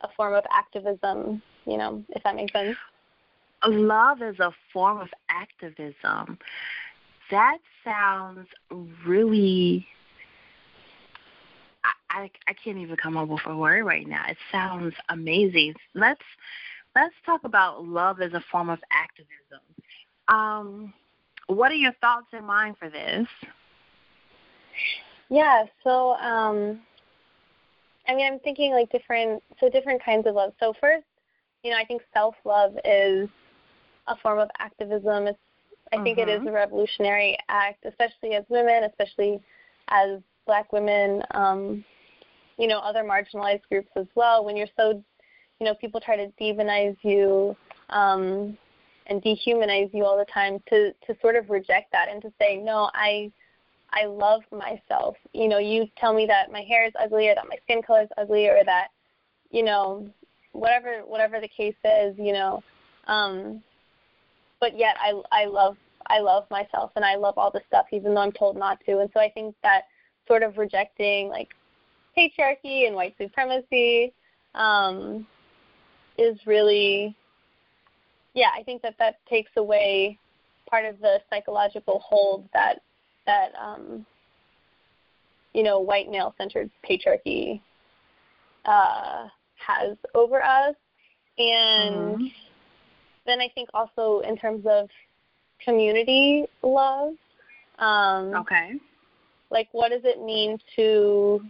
a 0.02 0.08
form 0.16 0.34
of 0.34 0.44
activism. 0.52 1.42
You 1.66 1.78
know, 1.78 2.04
if 2.10 2.24
that 2.24 2.36
makes 2.36 2.54
sense. 2.54 2.78
Love 3.66 4.22
is 4.22 4.40
a 4.40 4.52
form 4.74 5.00
of 5.00 5.08
activism. 5.30 6.38
That 7.32 7.58
sounds 7.84 8.48
really 9.06 9.88
I 12.14 12.30
I 12.48 12.54
can't 12.54 12.78
even 12.78 12.96
come 12.96 13.18
up 13.18 13.28
with 13.28 13.42
a 13.46 13.56
word 13.56 13.84
right 13.84 14.08
now. 14.08 14.24
It 14.28 14.38
sounds 14.52 14.94
amazing. 15.10 15.74
Let's 15.94 16.22
let's 16.96 17.16
talk 17.26 17.44
about 17.44 17.86
love 17.86 18.22
as 18.22 18.34
a 18.34 18.44
form 18.52 18.70
of 18.70 18.80
activism. 18.92 19.62
Um, 20.28 20.94
what 21.48 21.72
are 21.72 21.76
your 21.76 21.94
thoughts 22.00 22.28
in 22.32 22.46
mind 22.46 22.78
for 22.78 22.90
this? 22.90 23.28
Yeah, 25.30 25.66
so 25.84 26.14
um, 26.16 26.80
I 28.08 28.16
mean, 28.16 28.32
I'm 28.32 28.40
thinking 28.40 28.72
like 28.74 28.92
different, 28.92 29.42
so 29.60 29.70
different 29.70 30.04
kinds 30.04 30.28
of 30.28 30.36
love. 30.36 30.54
So 30.60 30.74
first, 30.80 31.06
you 31.64 31.72
know, 31.72 31.78
I 31.78 31.86
think 31.86 32.02
self-love 32.14 32.74
is 32.84 33.30
a 34.08 34.16
form 34.18 34.40
of 34.40 34.50
activism. 34.60 35.28
It's, 35.28 35.40
I 35.92 35.96
mm-hmm. 35.96 36.04
think 36.04 36.18
it 36.18 36.30
is 36.30 36.40
mm-hmm. 36.40 36.50
a 36.50 36.52
revolutionary 36.52 37.38
act, 37.50 37.86
especially 37.86 38.36
as 38.36 38.44
women, 38.50 38.84
especially 38.84 39.42
as 39.88 40.20
Black 40.46 40.74
women. 40.74 41.24
Um, 41.32 41.86
you 42.58 42.68
know 42.68 42.80
other 42.80 43.04
marginalized 43.04 43.62
groups 43.70 43.90
as 43.96 44.08
well 44.16 44.44
when 44.46 44.56
you're 44.56 44.68
so 44.78 45.04
you 45.60 45.66
know 45.66 45.74
people 45.76 46.00
try 46.00 46.16
to 46.16 46.32
demonize 46.40 46.98
you 47.02 47.56
um 47.90 48.58
and 49.08 49.22
dehumanize 49.22 49.94
you 49.94 50.06
all 50.06 50.18
the 50.18 50.26
time 50.32 50.60
to 50.70 50.92
to 51.06 51.16
sort 51.22 51.36
of 51.36 51.50
reject 51.50 51.92
that 51.92 52.10
and 52.10 52.22
to 52.22 52.32
say 52.40 52.58
no 52.58 52.90
i 52.94 53.32
i 53.92 54.06
love 54.06 54.42
myself. 54.52 55.16
You 55.34 55.48
know 55.48 55.60
you 55.60 55.88
tell 55.98 56.14
me 56.14 56.26
that 56.26 56.52
my 56.52 56.62
hair 56.62 56.86
is 56.86 56.94
ugly 57.00 57.30
or 57.30 57.36
that 57.36 57.48
my 57.48 57.58
skin 57.64 57.82
color 57.82 58.04
is 58.04 58.10
ugly 58.18 58.48
or 58.48 58.64
that 58.66 58.88
you 59.52 59.64
know 59.64 60.10
whatever 60.52 61.02
whatever 61.06 61.40
the 61.40 61.48
case 61.48 61.76
is 61.84 62.16
you 62.18 62.34
know 62.34 62.64
um 63.08 63.62
but 64.60 64.78
yet 64.78 64.96
i 65.00 65.14
i 65.32 65.46
love 65.46 65.78
i 66.08 66.20
love 66.20 66.46
myself 66.50 66.92
and 66.96 67.04
i 67.04 67.16
love 67.16 67.38
all 67.38 67.52
the 67.52 67.62
stuff 67.68 67.86
even 67.92 68.14
though 68.14 68.22
i'm 68.22 68.32
told 68.32 68.58
not 68.58 68.80
to. 68.86 69.00
And 69.00 69.10
so 69.14 69.20
i 69.20 69.30
think 69.30 69.56
that 69.64 69.84
sort 70.28 70.44
of 70.44 70.58
rejecting 70.58 71.28
like 71.28 71.50
patriarchy 72.18 72.88
and 72.88 72.96
white 72.96 73.16
supremacy 73.20 74.14
um, 74.56 75.26
is 76.18 76.38
really, 76.46 77.16
yeah, 78.34 78.50
I 78.58 78.64
think 78.64 78.82
that 78.82 78.96
that 79.00 79.16
takes 79.30 79.52
away 79.58 80.18
part 80.70 80.86
of 80.86 81.00
the 81.00 81.20
psychological 81.30 82.00
hold 82.00 82.48
that 82.54 82.82
that 83.26 83.52
um, 83.62 84.06
you 85.54 85.64
know 85.64 85.80
white 85.80 86.10
male-centered 86.10 86.70
patriarchy 86.88 87.62
uh, 88.66 89.28
has 89.56 89.98
over 90.16 90.44
us, 90.44 90.76
and 91.38 91.96
mm-hmm. 91.96 92.26
then 93.26 93.40
I 93.40 93.50
think 93.54 93.70
also 93.74 94.22
in 94.28 94.38
terms 94.38 94.66
of 94.70 94.90
community 95.64 96.46
love. 96.62 97.14
Um, 97.80 98.34
okay. 98.36 98.74
Like, 99.50 99.70
what 99.72 99.90
does 99.90 100.02
it 100.04 100.24
mean 100.24 100.58
to 100.76 101.44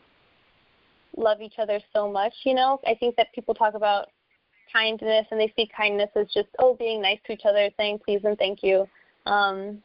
love 1.15 1.41
each 1.41 1.59
other 1.59 1.79
so 1.93 2.11
much, 2.11 2.33
you 2.43 2.53
know? 2.53 2.79
I 2.87 2.95
think 2.95 3.15
that 3.15 3.33
people 3.33 3.53
talk 3.53 3.73
about 3.73 4.07
kindness 4.71 5.27
and 5.31 5.39
they 5.39 5.53
see 5.55 5.69
kindness 5.75 6.09
as 6.15 6.27
just, 6.33 6.49
oh, 6.59 6.75
being 6.75 7.01
nice 7.01 7.19
to 7.25 7.33
each 7.33 7.45
other, 7.45 7.69
saying 7.77 7.99
please 8.03 8.21
and 8.23 8.37
thank 8.37 8.63
you. 8.63 8.87
Um, 9.25 9.81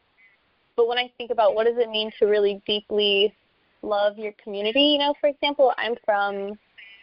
but 0.77 0.89
when 0.89 0.99
I 0.99 1.13
think 1.19 1.31
about 1.31 1.55
what 1.55 1.67
does 1.67 1.77
it 1.77 1.91
mean 1.91 2.11
to 2.19 2.27
really 2.27 2.63
deeply 2.67 3.35
love 3.83 4.17
your 4.19 4.33
community, 4.43 4.81
you 4.81 4.99
know, 4.99 5.15
for 5.21 5.29
example, 5.29 5.73
I'm 5.77 5.95
from 6.05 6.53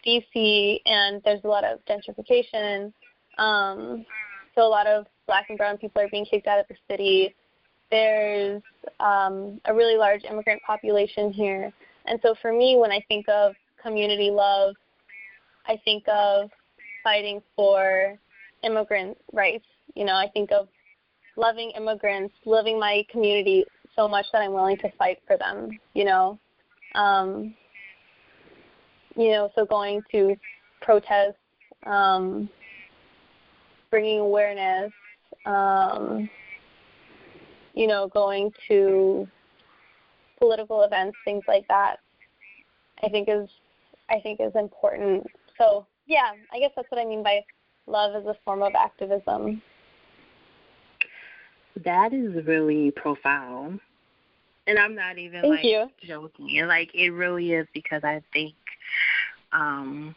DC 0.05 0.79
and 0.85 1.21
there's 1.23 1.43
a 1.43 1.47
lot 1.47 1.63
of 1.63 1.79
gentrification. 1.85 2.93
Um, 3.37 4.05
so 4.55 4.61
a 4.61 4.69
lot 4.69 4.87
of 4.87 5.05
black 5.27 5.47
and 5.49 5.57
brown 5.57 5.77
people 5.77 6.01
are 6.01 6.09
being 6.09 6.25
kicked 6.25 6.47
out 6.47 6.59
of 6.59 6.65
the 6.67 6.75
city. 6.89 7.35
There's 7.91 8.61
um, 8.99 9.59
a 9.65 9.73
really 9.73 9.97
large 9.97 10.23
immigrant 10.23 10.61
population 10.65 11.31
here. 11.31 11.71
And 12.05 12.19
so 12.21 12.35
for 12.41 12.53
me, 12.53 12.77
when 12.77 12.91
I 12.91 13.03
think 13.07 13.27
of 13.27 13.55
community 13.85 14.31
love, 14.31 14.75
I 15.67 15.79
think 15.85 16.03
of 16.07 16.49
fighting 17.03 17.41
for 17.55 18.17
immigrant 18.63 19.17
rights. 19.31 19.65
You 19.93 20.05
know, 20.05 20.13
I 20.15 20.27
think 20.33 20.51
of 20.51 20.67
loving 21.37 21.71
immigrants, 21.71 22.33
loving 22.45 22.79
my 22.79 23.03
community 23.11 23.63
so 23.95 24.07
much 24.07 24.25
that 24.33 24.41
I'm 24.41 24.53
willing 24.53 24.77
to 24.77 24.91
fight 24.97 25.19
for 25.27 25.37
them. 25.37 25.69
You 25.93 26.05
know, 26.05 26.39
um, 26.95 27.53
you 29.15 29.31
know, 29.31 29.49
so 29.55 29.65
going 29.65 30.01
to 30.11 30.35
protests 30.81 31.35
um, 31.85 32.49
bringing 33.91 34.19
awareness, 34.19 34.91
um, 35.45 36.29
you 37.73 37.87
know, 37.87 38.07
going 38.07 38.51
to 38.67 39.27
political 40.39 40.83
events, 40.83 41.17
things 41.23 41.43
like 41.47 41.67
that. 41.67 41.97
I 43.03 43.09
think 43.09 43.27
is 43.29 43.49
I 44.09 44.19
think 44.19 44.39
is 44.39 44.53
important. 44.55 45.25
So 45.57 45.87
yeah, 46.05 46.31
I 46.53 46.59
guess 46.59 46.71
that's 46.75 46.89
what 46.91 46.99
I 46.99 47.05
mean 47.05 47.23
by 47.23 47.43
love 47.87 48.15
as 48.15 48.25
a 48.25 48.35
form 48.45 48.61
of 48.61 48.73
activism. 48.75 49.61
That 51.83 52.13
is 52.13 52.45
really 52.45 52.91
profound. 52.91 53.79
And 54.67 54.79
I'm 54.79 54.95
not 54.95 55.17
even 55.17 55.41
Thank 55.41 55.55
like 55.55 55.65
you. 55.65 55.89
joking. 56.01 56.65
Like 56.67 56.93
it 56.93 57.09
really 57.09 57.53
is 57.53 57.67
because 57.73 58.03
I 58.03 58.21
think 58.33 58.55
um 59.51 60.15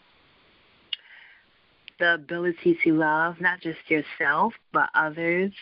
the 1.98 2.14
ability 2.14 2.78
to 2.84 2.94
love 2.94 3.40
not 3.40 3.60
just 3.60 3.78
yourself 3.88 4.52
but 4.72 4.88
others 4.94 5.52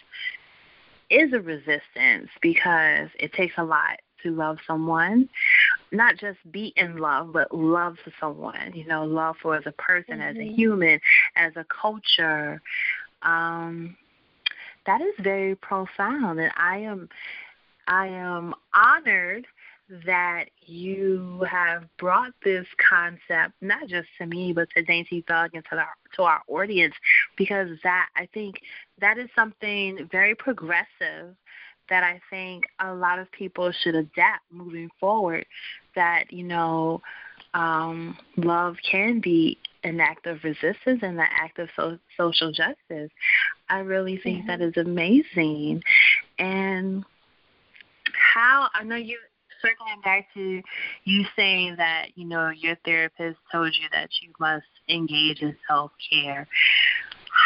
is 1.10 1.32
a 1.32 1.40
resistance 1.40 2.28
because 2.42 3.08
it 3.18 3.32
takes 3.32 3.54
a 3.58 3.64
lot 3.64 3.98
to 4.22 4.30
love 4.32 4.58
someone 4.66 5.28
not 5.92 6.16
just 6.16 6.38
be 6.50 6.72
in 6.76 6.96
love 6.96 7.32
but 7.32 7.54
love 7.54 7.96
for 8.02 8.12
someone 8.20 8.72
you 8.74 8.86
know 8.86 9.04
love 9.04 9.36
for 9.40 9.56
as 9.56 9.64
a 9.66 9.72
person 9.72 10.18
mm-hmm. 10.18 10.22
as 10.22 10.36
a 10.36 10.52
human 10.52 11.00
as 11.36 11.52
a 11.56 11.64
culture 11.64 12.60
um 13.22 13.96
that 14.86 15.00
is 15.00 15.14
very 15.20 15.54
profound 15.54 16.40
and 16.40 16.52
i 16.56 16.78
am 16.78 17.08
i 17.86 18.06
am 18.06 18.54
honored 18.74 19.46
that 20.04 20.46
you 20.62 21.44
have 21.48 21.84
brought 21.96 22.32
this 22.44 22.66
concept 22.76 23.52
not 23.60 23.86
just 23.86 24.08
to 24.18 24.26
me 24.26 24.52
but 24.52 24.68
to 24.70 24.82
Dainty 24.82 25.24
Thug 25.28 25.50
and 25.54 25.64
to 25.70 25.76
our 25.76 25.94
to 26.16 26.22
our 26.22 26.42
audience 26.48 26.94
because 27.36 27.68
that 27.84 28.08
I 28.16 28.26
think 28.34 28.56
that 29.00 29.16
is 29.16 29.28
something 29.36 30.08
very 30.10 30.34
progressive 30.34 31.36
that 31.88 32.04
I 32.04 32.20
think 32.30 32.64
a 32.80 32.94
lot 32.94 33.18
of 33.18 33.30
people 33.32 33.72
should 33.82 33.94
adapt 33.94 34.42
moving 34.50 34.90
forward. 35.00 35.46
That 35.94 36.32
you 36.32 36.44
know, 36.44 37.02
um, 37.54 38.16
love 38.36 38.76
can 38.88 39.20
be 39.20 39.58
an 39.84 40.00
act 40.00 40.26
of 40.26 40.42
resistance 40.42 41.00
and 41.02 41.18
an 41.18 41.20
act 41.20 41.58
of 41.58 41.68
so, 41.76 41.98
social 42.16 42.50
justice. 42.52 43.10
I 43.68 43.78
really 43.78 44.18
think 44.22 44.40
mm-hmm. 44.40 44.48
that 44.48 44.60
is 44.60 44.76
amazing, 44.76 45.82
and 46.38 47.04
how 48.34 48.68
I 48.74 48.84
know 48.84 48.96
you 48.96 49.18
circling 49.62 50.00
back 50.04 50.26
to 50.34 50.62
you 51.04 51.24
saying 51.34 51.76
that 51.78 52.08
you 52.14 52.26
know 52.26 52.50
your 52.50 52.76
therapist 52.84 53.38
told 53.50 53.74
you 53.74 53.88
that 53.92 54.10
you 54.22 54.32
must 54.38 54.66
engage 54.88 55.42
in 55.42 55.56
self 55.68 55.90
care. 56.10 56.46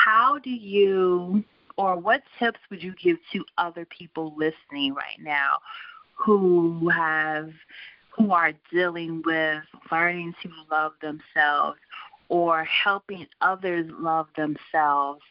How 0.04 0.38
do 0.38 0.50
you, 0.50 1.44
or 1.80 1.96
what 1.96 2.22
tips 2.38 2.58
would 2.70 2.82
you 2.82 2.94
give 3.02 3.16
to 3.32 3.42
other 3.56 3.86
people 3.86 4.34
listening 4.36 4.92
right 4.92 5.18
now 5.18 5.54
who 6.12 6.90
have, 6.90 7.50
who 8.10 8.32
are 8.32 8.52
dealing 8.70 9.22
with 9.24 9.62
learning 9.90 10.34
to 10.42 10.50
love 10.70 10.92
themselves 11.00 11.78
or 12.28 12.64
helping 12.64 13.26
others 13.40 13.90
love 13.98 14.26
themselves? 14.36 15.22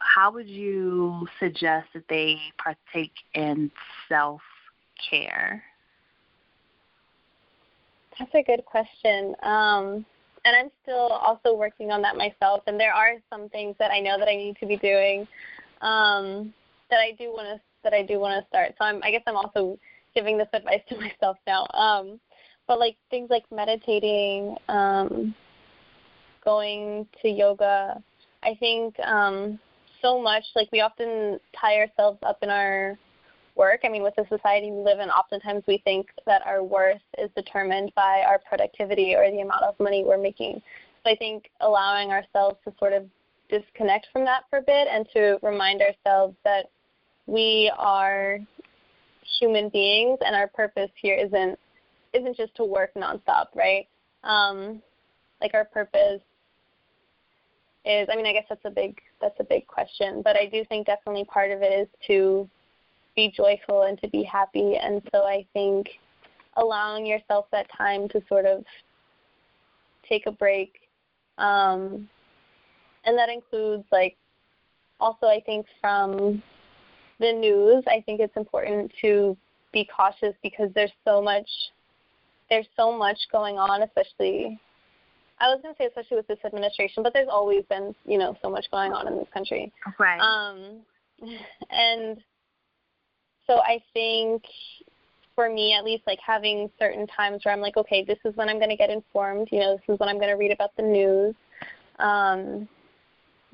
How 0.00 0.32
would 0.32 0.48
you 0.48 1.28
suggest 1.38 1.86
that 1.94 2.04
they 2.08 2.36
partake 2.58 3.12
in 3.34 3.70
self 4.08 4.40
care? 5.08 5.62
That's 8.18 8.34
a 8.34 8.42
good 8.42 8.64
question. 8.64 9.36
Um, 9.44 10.04
and 10.44 10.56
I'm 10.56 10.70
still 10.82 11.10
also 11.12 11.54
working 11.54 11.92
on 11.92 12.02
that 12.02 12.16
myself. 12.16 12.62
And 12.66 12.80
there 12.80 12.92
are 12.92 13.14
some 13.30 13.48
things 13.50 13.76
that 13.78 13.90
I 13.90 14.00
know 14.00 14.18
that 14.18 14.26
I 14.26 14.34
need 14.34 14.56
to 14.60 14.66
be 14.66 14.76
doing 14.76 15.28
um, 15.80 16.52
that 16.90 16.98
I 16.98 17.12
do 17.18 17.30
want 17.30 17.48
to 17.48 17.60
that 17.82 17.94
I 17.94 18.02
do 18.02 18.20
want 18.20 18.42
to 18.42 18.48
start. 18.48 18.74
So 18.78 18.84
I'm, 18.84 19.00
I 19.02 19.10
guess 19.10 19.22
I'm 19.26 19.36
also 19.36 19.78
giving 20.14 20.36
this 20.36 20.48
advice 20.52 20.82
to 20.88 20.96
myself 20.96 21.38
now. 21.46 21.66
Um, 21.72 22.20
but 22.66 22.78
like 22.78 22.96
things 23.10 23.30
like 23.30 23.44
meditating, 23.50 24.56
um, 24.68 25.34
going 26.44 27.06
to 27.22 27.28
yoga, 27.28 28.02
I 28.42 28.54
think 28.60 28.98
um, 29.00 29.58
so 30.02 30.20
much. 30.20 30.44
Like 30.54 30.68
we 30.72 30.80
often 30.80 31.40
tie 31.58 31.78
ourselves 31.78 32.18
up 32.22 32.38
in 32.42 32.50
our 32.50 32.98
work. 33.56 33.80
I 33.84 33.88
mean, 33.88 34.02
with 34.02 34.14
the 34.16 34.24
society 34.28 34.70
we 34.70 34.82
live 34.82 35.00
in, 35.00 35.10
oftentimes 35.10 35.64
we 35.66 35.78
think 35.84 36.08
that 36.26 36.42
our 36.46 36.62
worth 36.62 37.02
is 37.18 37.30
determined 37.36 37.92
by 37.94 38.22
our 38.26 38.40
productivity 38.48 39.14
or 39.14 39.30
the 39.30 39.40
amount 39.40 39.64
of 39.64 39.78
money 39.80 40.04
we're 40.04 40.18
making. 40.18 40.62
So 41.04 41.10
I 41.10 41.16
think 41.16 41.50
allowing 41.60 42.10
ourselves 42.10 42.56
to 42.64 42.74
sort 42.78 42.92
of 42.92 43.04
disconnect 43.50 44.06
from 44.12 44.24
that 44.24 44.44
for 44.48 44.58
a 44.58 44.62
bit 44.62 44.88
and 44.90 45.06
to 45.12 45.38
remind 45.42 45.82
ourselves 45.82 46.36
that 46.44 46.70
we 47.26 47.72
are 47.76 48.38
human 49.38 49.68
beings 49.68 50.18
and 50.24 50.34
our 50.34 50.48
purpose 50.48 50.90
here 50.94 51.14
isn't 51.14 51.58
isn't 52.12 52.36
just 52.36 52.54
to 52.56 52.64
work 52.64 52.90
nonstop, 52.94 53.46
right? 53.54 53.86
Um, 54.24 54.82
like 55.40 55.54
our 55.54 55.64
purpose 55.64 56.20
is 57.84 58.08
I 58.12 58.16
mean 58.16 58.26
I 58.26 58.32
guess 58.32 58.46
that's 58.48 58.64
a 58.64 58.70
big 58.70 59.00
that's 59.20 59.38
a 59.40 59.44
big 59.44 59.66
question, 59.66 60.22
but 60.22 60.36
I 60.36 60.46
do 60.46 60.64
think 60.64 60.86
definitely 60.86 61.24
part 61.24 61.50
of 61.50 61.62
it 61.62 61.72
is 61.72 61.88
to 62.08 62.48
be 63.16 63.32
joyful 63.36 63.82
and 63.82 64.00
to 64.00 64.08
be 64.08 64.22
happy. 64.22 64.76
And 64.76 65.02
so 65.12 65.24
I 65.24 65.46
think 65.52 65.88
allowing 66.56 67.06
yourself 67.06 67.46
that 67.52 67.66
time 67.76 68.08
to 68.08 68.22
sort 68.28 68.46
of 68.46 68.64
take 70.08 70.26
a 70.26 70.32
break. 70.32 70.74
Um, 71.38 72.08
and 73.04 73.16
that 73.18 73.28
includes 73.28 73.84
like 73.92 74.16
also 74.98 75.26
I 75.26 75.40
think 75.44 75.66
from 75.80 76.42
the 77.18 77.32
news, 77.32 77.84
I 77.86 78.02
think 78.06 78.20
it's 78.20 78.36
important 78.36 78.92
to 79.02 79.36
be 79.72 79.88
cautious 79.94 80.34
because 80.42 80.70
there's 80.74 80.92
so 81.04 81.22
much 81.22 81.48
there's 82.48 82.66
so 82.76 82.96
much 82.96 83.18
going 83.30 83.58
on, 83.58 83.82
especially 83.82 84.58
I 85.38 85.48
was 85.48 85.60
gonna 85.62 85.74
say 85.78 85.86
especially 85.86 86.16
with 86.16 86.26
this 86.26 86.38
administration, 86.44 87.02
but 87.02 87.12
there's 87.12 87.28
always 87.30 87.64
been, 87.68 87.94
you 88.04 88.18
know, 88.18 88.36
so 88.42 88.50
much 88.50 88.66
going 88.70 88.92
on 88.92 89.06
in 89.06 89.16
this 89.16 89.28
country. 89.32 89.72
Right. 89.98 90.20
Um 90.20 90.80
and 91.70 92.18
so 93.46 93.58
I 93.58 93.82
think 93.92 94.42
for 95.34 95.48
me 95.48 95.74
at 95.74 95.84
least 95.84 96.02
like 96.06 96.18
having 96.24 96.70
certain 96.78 97.06
times 97.06 97.44
where 97.44 97.54
I'm 97.54 97.60
like, 97.60 97.76
okay, 97.76 98.04
this 98.04 98.18
is 98.24 98.36
when 98.36 98.48
I'm 98.48 98.58
going 98.58 98.70
to 98.70 98.76
get 98.76 98.90
informed, 98.90 99.48
you 99.50 99.60
know, 99.60 99.76
this 99.76 99.94
is 99.94 99.98
when 99.98 100.08
I'm 100.08 100.18
going 100.18 100.28
to 100.28 100.34
read 100.34 100.52
about 100.52 100.70
the 100.76 100.82
news. 100.82 101.34
Um, 101.98 102.68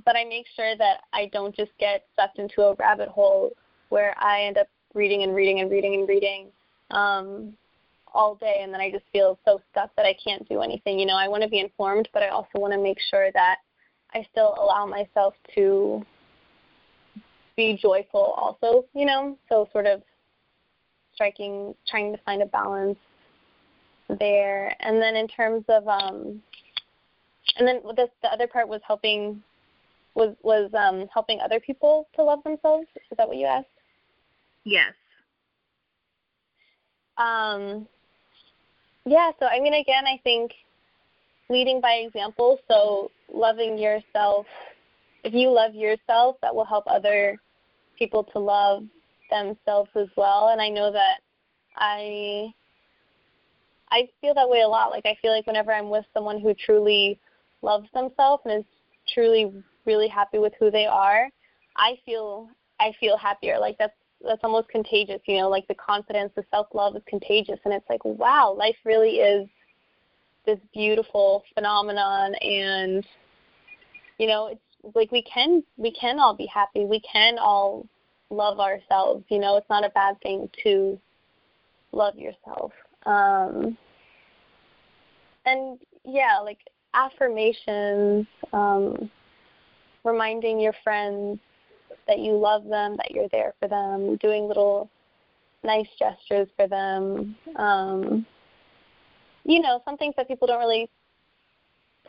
but 0.07 0.17
I 0.17 0.25
make 0.25 0.47
sure 0.55 0.77
that 0.77 1.03
I 1.13 1.29
don't 1.33 1.55
just 1.55 1.73
get 1.79 2.07
sucked 2.17 2.39
into 2.39 2.63
a 2.63 2.75
rabbit 2.75 3.09
hole 3.09 3.53
where 3.91 4.15
I 4.19 4.45
end 4.45 4.57
up 4.57 4.69
reading 4.95 5.25
and 5.25 5.35
reading 5.35 5.61
and 5.61 5.71
reading 5.71 5.95
and 5.95 6.09
reading 6.09 6.47
um, 6.93 7.53
all 8.15 8.37
day, 8.37 8.61
and 8.63 8.73
then 8.73 8.81
I 8.81 8.91
just 8.91 9.05
feel 9.13 9.39
so 9.45 9.61
stuck 9.73 9.95
that 9.97 10.07
I 10.07 10.17
can't 10.25 10.49
do 10.49 10.63
anything. 10.63 10.99
You 10.99 11.07
know, 11.07 11.17
I 11.17 11.29
want 11.29 11.43
to 11.43 11.49
be 11.49 11.59
informed, 11.61 12.09
but 12.15 12.23
I 12.23 12.29
also 12.29 12.59
want 12.59 12.73
to 12.73 12.81
make 12.81 12.99
sure 13.11 13.31
that 13.33 13.57
I 14.15 14.27
still 14.31 14.55
allow 14.59 14.87
myself 14.87 15.35
to 15.57 16.03
be 17.57 17.79
joyful 17.81 18.35
also, 18.37 18.85
you 18.95 19.05
know, 19.05 19.37
so 19.49 19.69
sort 19.73 19.87
of 19.87 20.03
striking, 21.15 21.75
trying 21.89 22.13
to 22.13 22.23
find 22.23 22.43
a 22.43 22.47
balance 22.47 22.99
there. 24.21 24.75
And 24.81 25.01
then 25.03 25.17
in 25.17 25.27
terms 25.27 25.65
of, 25.69 25.89
um, 25.89 26.41
and 27.59 27.67
then 27.67 27.81
this, 27.97 28.11
the 28.23 28.29
other 28.29 28.47
part 28.47 28.69
was 28.69 28.81
helping, 28.87 29.43
was 30.17 30.35
was 30.43 30.71
um, 30.75 31.07
helping 31.13 31.41
other 31.41 31.61
people 31.61 32.09
to 32.17 32.25
love 32.25 32.43
themselves. 32.43 32.87
Is 32.97 33.17
that 33.17 33.29
what 33.29 33.37
you 33.37 33.47
asked? 33.47 33.67
Yes. 34.65 34.93
Um, 37.19 37.87
yeah. 39.05 39.31
So 39.39 39.47
I 39.47 39.61
mean, 39.61 39.75
again, 39.75 40.07
I 40.07 40.19
think 40.25 40.53
leading 41.49 41.81
by 41.81 42.03
example. 42.07 42.59
So 42.69 43.13
loving 43.33 43.79
yourself. 43.79 44.47
If 45.23 45.35
you 45.35 45.51
love 45.51 45.75
yourself, 45.75 46.37
that 46.43 46.55
will 46.55 46.65
help 46.65 46.85
other 46.87 47.39
people 47.99 48.25
to 48.33 48.39
love 48.39 48.85
themselves 49.31 49.91
as 49.97 50.07
well 50.17 50.51
and 50.53 50.61
I 50.61 50.69
know 50.69 50.93
that 50.93 51.19
I 51.77 52.53
I 53.91 54.09
feel 54.21 54.35
that 54.35 54.49
way 54.49 54.63
a 54.63 54.69
lot. 54.69 54.91
Like 54.91 55.07
I 55.07 55.17
feel 55.23 55.33
like 55.33 55.47
whenever 55.47 55.73
I'm 55.73 55.91
with 55.91 56.05
someone 56.13 56.41
who 56.41 56.55
truly 56.55 57.19
loves 57.63 57.89
themselves 57.95 58.43
and 58.45 58.61
is 58.61 58.65
truly 59.13 59.53
really 59.87 60.09
happy 60.09 60.39
with 60.39 60.53
who 60.59 60.71
they 60.71 60.87
are, 60.87 61.29
I 61.77 61.99
feel 62.05 62.49
I 62.81 62.93
feel 62.99 63.17
happier. 63.17 63.59
Like 63.59 63.77
that's 63.79 63.95
that's 64.23 64.43
almost 64.45 64.69
contagious, 64.69 65.21
you 65.27 65.39
know, 65.39 65.49
like 65.49 65.67
the 65.69 65.75
confidence, 65.75 66.33
the 66.35 66.45
self 66.51 66.69
love 66.75 66.97
is 66.97 67.03
contagious 67.07 67.59
and 67.65 67.73
it's 67.73 67.89
like, 67.89 68.05
wow, 68.05 68.55
life 68.57 68.77
really 68.85 69.17
is 69.17 69.49
this 70.47 70.59
beautiful 70.73 71.43
phenomenon 71.55 72.35
and 72.37 73.05
you 74.19 74.27
know, 74.27 74.49
it's 74.49 74.95
like 74.95 75.11
we 75.13 75.23
can 75.23 75.63
we 75.77 75.91
can 75.91 76.19
all 76.19 76.35
be 76.35 76.47
happy. 76.47 76.85
We 76.85 77.01
can 77.01 77.39
all 77.39 77.87
love 78.31 78.61
ourselves. 78.61 79.25
You 79.29 79.39
know, 79.39 79.57
it's 79.57 79.69
not 79.69 79.85
a 79.85 79.91
bad 79.91 80.21
thing 80.23 80.49
to 80.63 80.99
love 81.93 82.17
yourself. 82.17 82.73
Um, 83.05 83.77
and 85.45 85.79
yeah, 86.05 86.39
like 86.43 86.59
affirmations, 86.95 88.27
um, 88.53 89.11
reminding 90.07 90.61
your 90.61 90.75
friends 90.85 91.39
that 92.07 92.21
you 92.21 92.33
love 92.33 92.65
them, 92.65 92.97
that 92.97 93.11
you're 93.11 93.29
there 93.33 93.53
for 93.61 93.69
them, 93.69 94.17
doing 94.17 94.47
little 94.47 94.89
nice 95.65 95.89
gestures 95.99 96.49
for 96.57 96.69
them. 96.69 97.37
Um, 97.57 98.25
you 99.45 99.61
know, 99.61 99.83
some 99.85 99.97
things 99.97 100.15
that 100.17 100.29
people 100.29 100.47
don't 100.47 100.61
really 100.61 100.89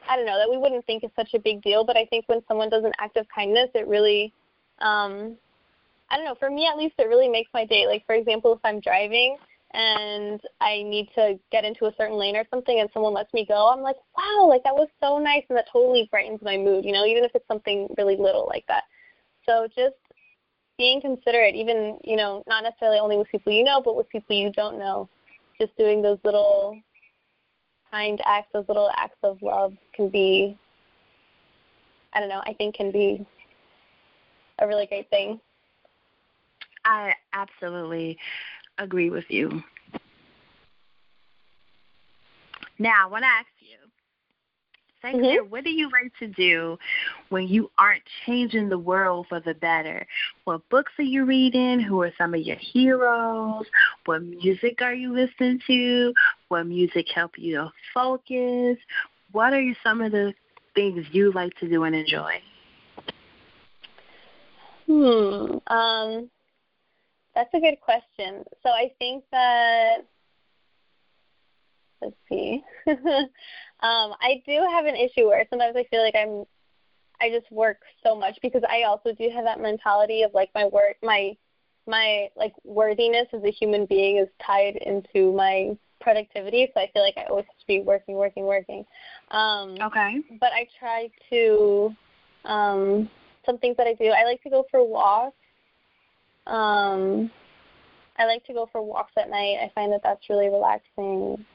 I 0.10 0.16
don't 0.16 0.26
know, 0.26 0.38
that 0.38 0.50
we 0.50 0.58
wouldn't 0.58 0.86
think 0.86 1.04
is 1.04 1.10
such 1.18 1.34
a 1.34 1.40
big 1.40 1.62
deal, 1.62 1.84
but 1.84 1.98
I 1.98 2.06
think 2.06 2.26
when 2.28 2.42
someone 2.48 2.70
does 2.70 2.86
an 2.86 2.94
act 3.00 3.18
of 3.18 3.26
kindness 3.34 3.70
it 3.74 3.88
really 3.88 4.34
um 4.80 5.36
I 6.10 6.16
don't 6.16 6.26
know, 6.26 6.36
for 6.40 6.50
me 6.50 6.68
at 6.68 6.78
least 6.78 6.96
it 6.98 7.08
really 7.10 7.28
makes 7.28 7.50
my 7.54 7.66
day. 7.66 7.86
Like 7.88 8.06
for 8.06 8.16
example 8.16 8.54
if 8.54 8.60
I'm 8.64 8.80
driving 8.80 9.38
and 9.74 10.40
I 10.62 10.82
need 10.84 11.10
to 11.16 11.40
get 11.52 11.66
into 11.66 11.86
a 11.86 11.94
certain 11.98 12.18
lane 12.18 12.36
or 12.36 12.46
something 12.50 12.80
and 12.80 12.90
someone 12.94 13.14
lets 13.14 13.34
me 13.34 13.46
go, 13.46 13.70
I'm 13.70 13.82
like, 13.82 13.98
Wow, 14.18 14.48
like 14.48 14.64
that 14.64 14.76
was 14.76 14.88
so 15.02 15.20
nice 15.20 15.44
and 15.50 15.58
that 15.58 15.68
totally 15.72 16.08
brightens 16.10 16.40
my 16.42 16.58
mood, 16.58 16.86
you 16.86 16.94
know, 16.94 17.06
even 17.06 17.24
if 17.24 17.32
it's 17.36 17.48
something 17.48 17.88
really 17.98 18.16
little 18.16 18.48
like 18.48 18.66
that. 18.68 18.84
So 19.46 19.68
just 19.76 19.96
being 20.78 21.02
considerate, 21.02 21.56
even, 21.56 21.98
you 22.04 22.16
know, 22.16 22.44
not 22.48 22.64
necessarily 22.64 23.00
only 23.00 23.18
with 23.18 23.30
people 23.30 23.52
you 23.52 23.64
know, 23.64 23.82
but 23.84 23.96
with 23.96 24.10
people 24.10 24.36
you 24.36 24.52
don't 24.52 24.80
know. 24.80 25.10
Just 25.60 25.76
doing 25.78 26.02
those 26.02 26.20
little 26.24 26.80
kind 27.92 28.22
acts, 28.26 28.50
those 28.54 28.68
little 28.68 28.92
acts 28.96 29.18
of 29.24 29.42
love 29.42 29.74
can 29.94 30.10
be 30.10 30.58
I 32.14 32.20
don't 32.20 32.30
know, 32.30 32.42
I 32.46 32.54
think 32.54 32.76
can 32.76 32.92
be 32.92 33.26
a 34.60 34.68
really 34.68 34.88
great 34.88 35.10
thing. 35.10 35.40
I 36.86 37.14
absolutely 37.34 38.18
agree 38.78 39.10
with 39.10 39.26
you. 39.30 39.64
Now, 42.80 43.06
I 43.06 43.08
want 43.08 43.24
to 43.24 43.28
ask 43.28 43.48
you, 43.60 43.78
say 45.02 45.14
mm-hmm. 45.14 45.50
what 45.50 45.64
do 45.64 45.72
you 45.72 45.90
like 45.92 46.12
to 46.20 46.28
do 46.28 46.78
when 47.30 47.48
you 47.48 47.72
aren't 47.78 48.04
changing 48.26 48.70
the 48.70 48.78
world 48.78 49.26
for 49.30 49.40
the 49.40 49.56
better? 49.56 50.06
What 50.44 50.68
books 50.70 50.92
are 51.00 51.04
you 51.04 51.26
reading? 51.26 51.80
Who 51.80 52.02
are 52.02 52.14
some 52.18 52.34
of 52.34 52.42
your 52.42 52.58
heroes? 52.58 53.66
What 54.06 54.22
music 54.24 54.82
are 54.82 54.94
you 54.94 55.14
listening 55.14 55.60
to? 55.68 56.14
What 56.50 56.68
music 56.68 57.08
help 57.14 57.32
you 57.38 57.56
to 57.56 57.72
focus? 57.94 58.78
What 59.32 59.54
are 59.54 59.74
some 59.84 60.02
of 60.02 60.12
the 60.12 60.34
things 60.76 61.06
you 61.12 61.32
like 61.32 61.56
to 61.60 61.68
do 61.68 61.84
and 61.84 61.96
enjoy? 61.96 62.42
Hmm. 64.86 65.58
Um, 65.68 66.30
that's 67.38 67.54
a 67.54 67.60
good 67.60 67.80
question. 67.80 68.44
So 68.64 68.70
I 68.70 68.92
think 68.98 69.24
that 69.32 69.98
let's 72.02 72.16
see. 72.28 72.64
um, 72.88 72.98
I 73.82 74.42
do 74.46 74.66
have 74.72 74.86
an 74.86 74.96
issue 74.96 75.28
where 75.28 75.46
sometimes 75.50 75.76
I 75.78 75.84
feel 75.92 76.02
like 76.02 76.16
I'm 76.16 76.46
I 77.22 77.30
just 77.30 77.52
work 77.52 77.78
so 78.04 78.16
much 78.16 78.38
because 78.42 78.64
I 78.68 78.84
also 78.84 79.14
do 79.14 79.30
have 79.34 79.44
that 79.46 79.62
mentality 79.62 80.24
of 80.24 80.34
like 80.34 80.50
my 80.56 80.66
work 80.66 80.98
my 81.04 81.38
my 81.86 82.28
like 82.36 82.54
worthiness 82.64 83.28
as 83.34 83.44
a 83.44 83.52
human 83.52 83.86
being 83.86 84.18
is 84.18 84.28
tied 84.46 84.76
into 84.78 85.32
my 85.32 85.78
productivity, 86.02 86.70
so 86.74 86.82
I 86.82 86.90
feel 86.92 87.04
like 87.04 87.18
I 87.18 87.26
always 87.26 87.46
have 87.46 87.60
to 87.60 87.68
be 87.68 87.82
working, 87.82 88.16
working, 88.16 88.46
working. 88.46 88.84
Um 89.30 89.76
Okay. 89.80 90.22
But 90.40 90.54
I 90.54 90.68
try 90.80 91.10
to 91.30 91.96
um 92.46 93.10
some 93.46 93.60
things 93.60 93.78
that 93.78 93.86
I 93.86 93.94
do. 93.94 94.08
I 94.08 94.24
like 94.24 94.42
to 94.42 94.50
go 94.50 94.66
for 94.72 94.84
walks 94.84 95.38
um, 96.48 97.32
I 98.18 98.26
like 98.26 98.46
to 98.46 98.54
go 98.54 98.68
for 98.72 98.82
walks 98.82 99.14
at 99.18 99.30
night. 99.30 99.58
I 99.62 99.72
find 99.76 99.92
that 99.92 100.02
that's 100.04 100.30
really 100.30 100.50
relaxing. 100.50 101.46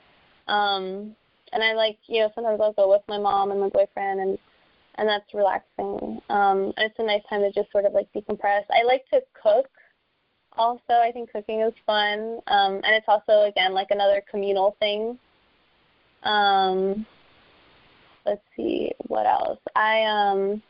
Um, 0.49 1.17
and 1.53 1.63
I 1.63 1.75
like, 1.75 1.99
you 2.07 2.21
know, 2.21 2.31
sometimes 2.35 2.61
I'll 2.61 2.73
go 2.73 2.89
with 2.91 3.03
my 3.09 3.19
mom 3.19 3.51
and 3.51 3.61
my 3.61 3.69
boyfriend, 3.69 4.21
and 4.21 4.39
and 4.97 5.09
that's 5.09 5.35
relaxing. 5.35 6.21
Um, 6.29 6.73
and 6.77 6.91
it's 6.91 6.99
a 6.99 7.05
nice 7.05 7.23
time 7.29 7.41
to 7.41 7.53
just 7.53 7.73
sort 7.73 7.85
of 7.85 7.93
like 7.93 8.09
decompress. 8.15 8.63
I 8.71 8.85
like 8.85 9.05
to 9.13 9.21
cook. 9.41 9.69
Also, 10.55 10.83
I 10.91 11.11
think 11.13 11.33
cooking 11.33 11.63
is 11.63 11.73
fun, 11.87 12.39
um, 12.47 12.75
and 12.85 12.95
it's 12.95 13.09
also 13.09 13.45
again 13.49 13.73
like 13.73 13.89
another 13.91 14.23
communal 14.31 14.77
thing. 14.81 15.19
Um, 16.23 17.07
let's 18.27 18.43
see 18.55 18.93
what 19.07 19.27
else. 19.27 19.59
I 19.75 20.03
um, 20.05 20.63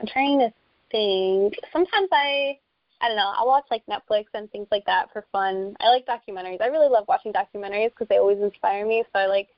I'm 0.00 0.06
trying 0.06 0.40
to 0.40 0.52
think. 0.90 1.54
Sometimes 1.72 2.08
I 2.12 2.58
I 3.04 3.08
don't 3.08 3.18
know. 3.18 3.34
I 3.36 3.44
watch 3.44 3.66
like 3.70 3.82
Netflix 3.84 4.24
and 4.32 4.50
things 4.50 4.66
like 4.70 4.86
that 4.86 5.12
for 5.12 5.26
fun. 5.30 5.76
I 5.78 5.90
like 5.90 6.06
documentaries. 6.06 6.62
I 6.62 6.68
really 6.68 6.88
love 6.88 7.04
watching 7.06 7.34
documentaries 7.34 7.90
because 7.90 8.08
they 8.08 8.16
always 8.16 8.38
inspire 8.38 8.86
me. 8.86 9.04
So 9.12 9.18
I 9.18 9.26
like, 9.26 9.48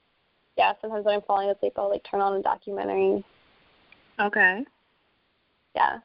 yeah. 0.58 0.72
Sometimes 0.80 1.04
when 1.04 1.14
I'm 1.14 1.22
falling 1.22 1.50
asleep, 1.50 1.74
I'll 1.76 1.88
like 1.88 2.04
turn 2.10 2.20
on 2.20 2.34
a 2.34 2.42
documentary. 2.42 3.24
Okay. 4.18 4.64
Yeah. 5.76 5.98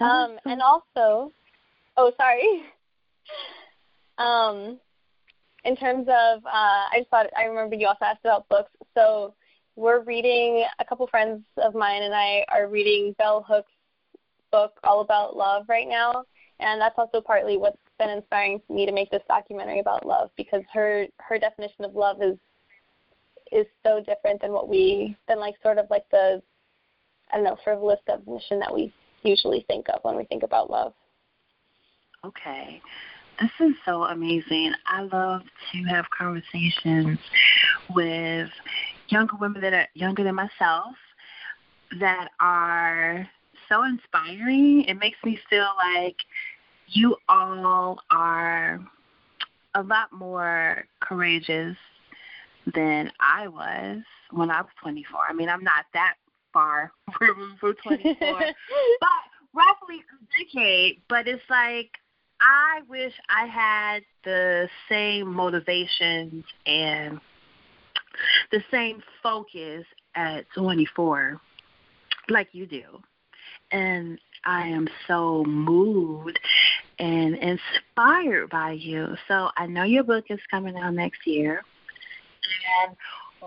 um, 0.00 0.38
and 0.46 0.62
also, 0.62 1.30
oh 1.98 2.12
sorry. 2.16 2.62
um, 4.16 4.80
in 5.66 5.76
terms 5.76 6.06
of, 6.08 6.46
uh, 6.46 6.48
I 6.92 6.94
just 6.96 7.10
thought 7.10 7.26
I 7.36 7.44
remember 7.44 7.76
you 7.76 7.88
also 7.88 8.06
asked 8.06 8.24
about 8.24 8.48
books. 8.48 8.70
So 8.94 9.34
we're 9.74 10.00
reading. 10.00 10.64
A 10.78 10.84
couple 10.86 11.06
friends 11.08 11.42
of 11.58 11.74
mine 11.74 12.04
and 12.04 12.14
I 12.14 12.46
are 12.48 12.68
reading 12.68 13.14
Bell 13.18 13.44
Hooks 13.46 13.70
book 14.56 14.72
all 14.84 15.00
about 15.00 15.36
love 15.36 15.66
right 15.68 15.88
now, 15.88 16.24
and 16.60 16.80
that's 16.80 16.94
also 16.96 17.20
partly 17.20 17.58
what's 17.58 17.76
been 17.98 18.10
inspiring 18.10 18.60
me 18.70 18.86
to 18.86 18.92
make 18.92 19.10
this 19.10 19.22
documentary 19.28 19.80
about 19.80 20.06
love 20.06 20.30
because 20.36 20.62
her 20.72 21.06
her 21.18 21.38
definition 21.38 21.84
of 21.84 21.94
love 21.94 22.22
is 22.22 22.36
is 23.52 23.66
so 23.84 24.00
different 24.00 24.40
than 24.40 24.52
what 24.52 24.68
we 24.68 25.16
than 25.28 25.38
like 25.38 25.54
sort 25.62 25.78
of 25.78 25.86
like 25.90 26.08
the 26.10 26.42
I 27.32 27.36
don't 27.36 27.44
know 27.44 27.56
frivolous 27.62 28.00
definition 28.06 28.58
that 28.60 28.74
we 28.74 28.92
usually 29.22 29.64
think 29.68 29.86
of 29.92 30.00
when 30.02 30.16
we 30.16 30.24
think 30.24 30.42
about 30.42 30.70
love. 30.70 30.94
Okay. 32.24 32.80
This 33.40 33.68
is 33.68 33.74
so 33.84 34.04
amazing. 34.04 34.72
I 34.86 35.02
love 35.02 35.42
to 35.72 35.78
have 35.90 36.06
conversations 36.16 37.18
with 37.94 38.48
younger 39.08 39.36
women 39.38 39.60
that 39.60 39.74
are 39.74 39.86
younger 39.92 40.24
than 40.24 40.34
myself 40.34 40.94
that 42.00 42.28
are 42.40 43.28
so 43.68 43.84
inspiring. 43.84 44.84
It 44.84 44.94
makes 44.94 45.18
me 45.24 45.38
feel 45.48 45.68
like 45.94 46.16
you 46.88 47.16
all 47.28 48.00
are 48.10 48.80
a 49.74 49.82
lot 49.82 50.12
more 50.12 50.84
courageous 51.00 51.76
than 52.74 53.12
I 53.20 53.48
was 53.48 54.02
when 54.30 54.50
I 54.50 54.62
was 54.62 54.70
24. 54.82 55.20
I 55.28 55.32
mean, 55.32 55.48
I'm 55.48 55.62
not 55.62 55.84
that 55.94 56.14
far 56.52 56.92
removed 57.20 57.58
from 57.60 57.76
24, 57.82 58.14
but 58.18 59.08
roughly 59.54 59.96
a 60.00 60.44
decade. 60.44 61.02
But 61.08 61.28
it's 61.28 61.42
like 61.48 61.90
I 62.40 62.80
wish 62.88 63.12
I 63.28 63.46
had 63.46 64.02
the 64.24 64.68
same 64.88 65.32
motivations 65.32 66.44
and 66.66 67.20
the 68.50 68.62
same 68.70 69.02
focus 69.22 69.84
at 70.14 70.46
24 70.54 71.40
like 72.28 72.48
you 72.52 72.66
do 72.66 72.82
and 73.70 74.18
I 74.44 74.68
am 74.68 74.88
so 75.06 75.44
moved 75.44 76.38
and 76.98 77.36
inspired 77.36 78.50
by 78.50 78.72
you. 78.72 79.16
So 79.28 79.50
I 79.56 79.66
know 79.66 79.82
your 79.82 80.04
book 80.04 80.26
is 80.30 80.40
coming 80.50 80.76
out 80.76 80.94
next 80.94 81.26
year. 81.26 81.62
And 82.84 82.96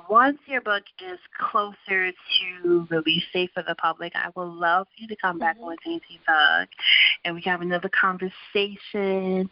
once 0.10 0.38
your 0.46 0.62
book 0.62 0.84
is 1.02 1.20
closer 1.38 2.12
to 2.12 2.88
release 2.90 3.24
date 3.34 3.52
for 3.54 3.64
the 3.64 3.76
public, 3.76 4.14
I 4.16 4.30
would 4.36 4.44
love 4.44 4.88
for 4.88 5.02
you 5.02 5.08
to 5.08 5.16
come 5.16 5.40
back 5.40 5.56
mm-hmm. 5.56 5.66
on 5.66 5.78
Dainty 5.86 6.20
Thug 6.28 6.68
and 7.26 7.36
we 7.36 7.42
can 7.42 7.52
have 7.52 7.62
another 7.62 7.90
conversation. 7.90 9.50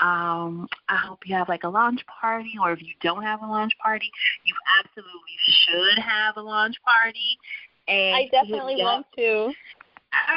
Um, 0.00 0.68
I 0.88 0.96
hope 0.96 1.20
you 1.26 1.34
have 1.36 1.48
like 1.48 1.64
a 1.64 1.68
launch 1.68 2.04
party, 2.06 2.52
or 2.60 2.72
if 2.72 2.82
you 2.82 2.94
don't 3.00 3.22
have 3.22 3.42
a 3.42 3.46
launch 3.46 3.72
party, 3.82 4.10
you 4.44 4.54
absolutely 4.80 5.38
should 5.46 5.98
have 6.02 6.36
a 6.36 6.42
launch 6.42 6.76
party. 6.82 7.38
And 7.86 8.16
I 8.16 8.28
definitely 8.30 8.76
want 8.78 9.06
to. 9.16 9.52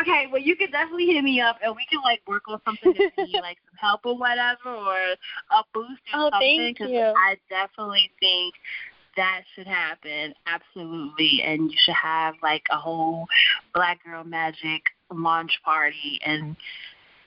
Okay, 0.01 0.27
well, 0.31 0.41
you 0.41 0.55
can 0.55 0.71
definitely 0.71 1.07
hit 1.07 1.23
me 1.23 1.41
up, 1.41 1.57
and 1.63 1.75
we 1.75 1.85
can 1.89 2.01
like 2.03 2.21
work 2.27 2.43
on 2.47 2.59
something 2.65 2.93
if 2.95 3.13
you 3.17 3.25
need 3.25 3.41
like 3.41 3.57
some 3.69 3.77
help 3.77 4.01
or 4.05 4.17
whatever, 4.17 4.69
or 4.69 4.97
a 4.97 5.63
boost 5.73 6.01
or 6.13 6.19
oh, 6.19 6.29
something. 6.31 6.73
Because 6.73 6.91
I 6.91 7.37
definitely 7.49 8.11
think 8.19 8.53
that 9.15 9.41
should 9.55 9.67
happen, 9.67 10.33
absolutely, 10.45 11.41
and 11.43 11.71
you 11.71 11.77
should 11.83 11.95
have 11.95 12.35
like 12.41 12.63
a 12.71 12.77
whole 12.77 13.25
Black 13.73 14.03
Girl 14.05 14.23
Magic 14.23 14.83
launch 15.11 15.51
party 15.63 16.19
and 16.25 16.43
mm-hmm. 16.43 16.51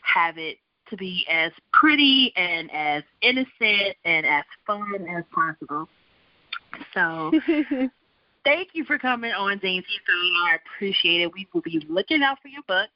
have 0.03 0.38
it 0.38 0.59
to 0.88 0.96
be 0.96 1.24
as 1.30 1.53
pretty 1.72 2.32
and 2.36 2.70
as 2.72 3.03
innocent 3.22 3.96
and 4.05 4.26
as 4.26 4.44
fun 4.66 5.07
as 5.16 5.24
possible. 5.32 5.88
So 6.94 7.32
thank 8.45 8.68
you 8.72 8.84
for 8.84 8.99
coming 8.99 9.32
on 9.32 9.59
Dainty 9.59 9.86
Thug. 10.07 10.53
I 10.53 10.59
appreciate 10.64 11.22
it. 11.22 11.32
We 11.32 11.49
will 11.53 11.62
be 11.62 11.84
looking 11.88 12.22
out 12.22 12.38
for 12.43 12.49
your 12.49 12.62
book. 12.62 12.91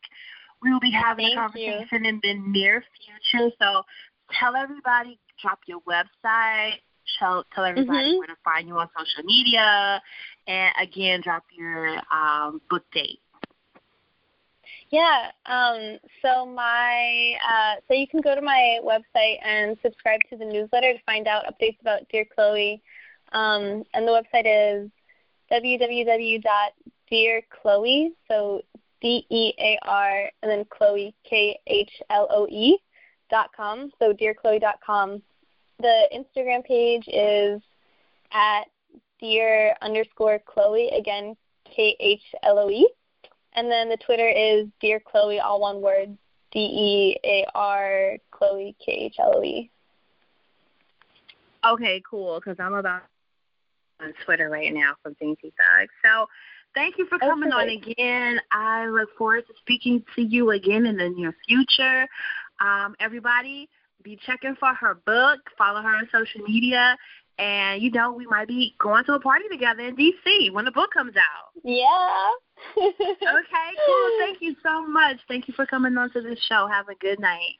We 0.62 0.72
will 0.72 0.80
be 0.80 0.90
having 0.90 1.26
thank 1.26 1.38
a 1.38 1.40
conversation 1.40 2.04
you. 2.04 2.10
in 2.10 2.20
the 2.22 2.34
near 2.34 2.84
future. 3.30 3.50
So 3.60 3.82
tell 4.38 4.56
everybody, 4.56 5.18
drop 5.40 5.60
your 5.66 5.80
website 5.80 6.78
tell, 7.18 7.44
tell 7.54 7.64
everybody 7.64 8.12
Mhm. 8.12 8.18
where 8.18 8.28
to 8.28 8.36
find 8.36 8.68
you 8.68 8.78
on 8.78 8.88
social 8.96 9.24
media, 9.24 10.02
and 10.46 10.74
again, 10.78 11.20
drop 11.20 11.44
your 11.52 12.00
um, 12.10 12.60
book 12.68 12.84
date. 12.92 13.20
Yeah. 14.90 15.32
Um, 15.46 15.98
so 16.22 16.46
my 16.46 17.36
uh, 17.46 17.80
so 17.88 17.94
you 17.94 18.06
can 18.06 18.20
go 18.20 18.34
to 18.34 18.42
my 18.42 18.80
website 18.82 19.38
and 19.42 19.76
subscribe 19.82 20.20
to 20.30 20.36
the 20.36 20.44
newsletter 20.44 20.92
to 20.92 21.02
find 21.04 21.26
out 21.26 21.46
updates 21.46 21.80
about 21.80 22.08
Dear 22.10 22.26
Khloe. 22.36 22.80
Um, 23.32 23.84
and 23.94 24.06
the 24.06 24.12
website 24.12 24.44
is 24.46 24.90
www.dearkhloe. 25.50 28.12
So 28.28 28.62
D 29.00 29.26
E 29.30 29.52
A 29.58 29.78
R 29.82 30.30
and 30.42 30.50
then 30.50 30.64
Khloe 30.64 31.14
K 31.28 31.58
H 31.66 32.02
L 32.10 32.26
O 32.30 32.46
E 32.48 32.78
dot 33.30 33.50
com. 33.56 33.90
So 33.98 34.12
dearkhloe 34.12 34.60
dot 34.60 34.80
com. 34.84 35.22
The 35.80 36.08
Instagram 36.14 36.64
page 36.64 37.08
is 37.08 37.62
at 38.32 38.64
dear 39.20 39.74
underscore 39.82 40.40
Khloe 40.46 40.98
again 40.98 41.36
K 41.64 41.96
H 42.00 42.22
L 42.42 42.58
O 42.58 42.70
E. 42.70 42.88
And 43.56 43.70
then 43.70 43.88
the 43.88 43.96
Twitter 43.98 44.28
is 44.28 44.66
Dear 44.80 45.00
Khloe, 45.00 45.40
all 45.40 45.60
one 45.60 45.80
word, 45.80 46.18
D 46.50 46.58
E 46.58 47.16
A 47.24 47.46
R 47.54 48.16
Khloe 48.32 48.74
K 48.84 48.92
H 48.92 49.16
L 49.18 49.34
O 49.36 49.44
E. 49.44 49.70
Okay, 51.64 52.02
cool. 52.08 52.40
Because 52.40 52.58
I'm 52.58 52.74
about 52.74 53.02
on 54.04 54.14
Twitter 54.24 54.48
right 54.48 54.72
now 54.72 54.92
from 55.02 55.16
Dainty 55.20 55.52
Thug. 55.56 55.88
So, 56.04 56.26
thank 56.74 56.98
you 56.98 57.06
for 57.06 57.18
coming 57.18 57.52
on 57.52 57.68
again. 57.68 58.40
I 58.52 58.86
look 58.86 59.08
forward 59.16 59.46
to 59.46 59.54
speaking 59.60 60.04
to 60.16 60.22
you 60.22 60.50
again 60.50 60.86
in 60.86 60.96
the 60.96 61.08
near 61.08 61.34
future. 61.46 62.06
Um, 62.60 62.94
everybody, 63.00 63.68
be 64.02 64.18
checking 64.26 64.54
for 64.56 64.74
her 64.74 64.94
book. 65.06 65.40
Follow 65.56 65.82
her 65.82 65.96
on 65.96 66.08
social 66.12 66.42
media. 66.42 66.96
And, 67.38 67.82
you 67.82 67.90
know, 67.90 68.12
we 68.12 68.26
might 68.26 68.46
be 68.46 68.74
going 68.78 69.04
to 69.06 69.14
a 69.14 69.20
party 69.20 69.46
together 69.50 69.82
in 69.82 69.96
D.C. 69.96 70.50
when 70.52 70.64
the 70.64 70.70
book 70.70 70.90
comes 70.92 71.14
out. 71.16 71.50
Yeah. 71.64 72.30
Okay, 72.76 73.70
cool. 73.86 74.10
Thank 74.20 74.38
you 74.40 74.54
so 74.62 74.86
much. 74.86 75.16
Thank 75.26 75.48
you 75.48 75.54
for 75.54 75.66
coming 75.66 75.96
on 75.98 76.10
to 76.12 76.20
the 76.20 76.36
show. 76.48 76.68
Have 76.70 76.88
a 76.88 76.94
good 76.94 77.18
night. 77.18 77.56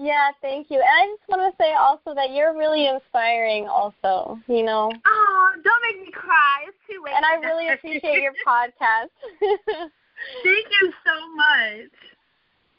Yeah, 0.00 0.30
thank 0.40 0.70
you. 0.70 0.76
And 0.76 0.86
I 0.86 1.06
just 1.16 1.28
want 1.28 1.52
to 1.52 1.56
say 1.62 1.74
also 1.74 2.14
that 2.14 2.30
you're 2.30 2.56
really 2.56 2.86
inspiring 2.86 3.66
also, 3.66 4.38
you 4.46 4.62
know. 4.62 4.92
Oh, 5.04 5.48
don't 5.64 5.82
make 5.82 6.06
me 6.06 6.12
cry. 6.12 6.66
It's 6.68 6.76
too 6.88 7.02
late. 7.04 7.14
And 7.16 7.24
I 7.24 7.34
really 7.34 7.68
appreciate 7.68 8.22
your 8.22 8.32
podcast. 8.46 9.10
Thank 10.44 10.66
you 10.80 10.92
so 11.04 11.34
much. 11.34 11.90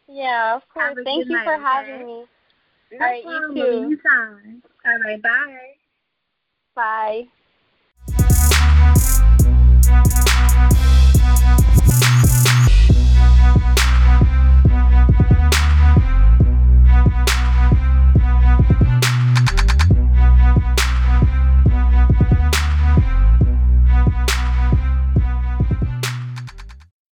yeah, 0.08 0.56
of 0.56 0.62
course. 0.74 0.98
Thank 1.04 1.28
you 1.30 1.38
for 1.44 1.58
night, 1.58 1.62
having 1.62 1.96
okay? 1.96 2.04
me. 2.06 2.24
No 2.92 2.98
All 3.00 3.00
right, 3.00 3.24
you 3.24 3.54
too. 3.54 3.62
Anytime. 3.62 4.64
All 4.86 5.00
right, 5.04 5.22
bye. 5.22 5.58
Bye. 6.74 7.28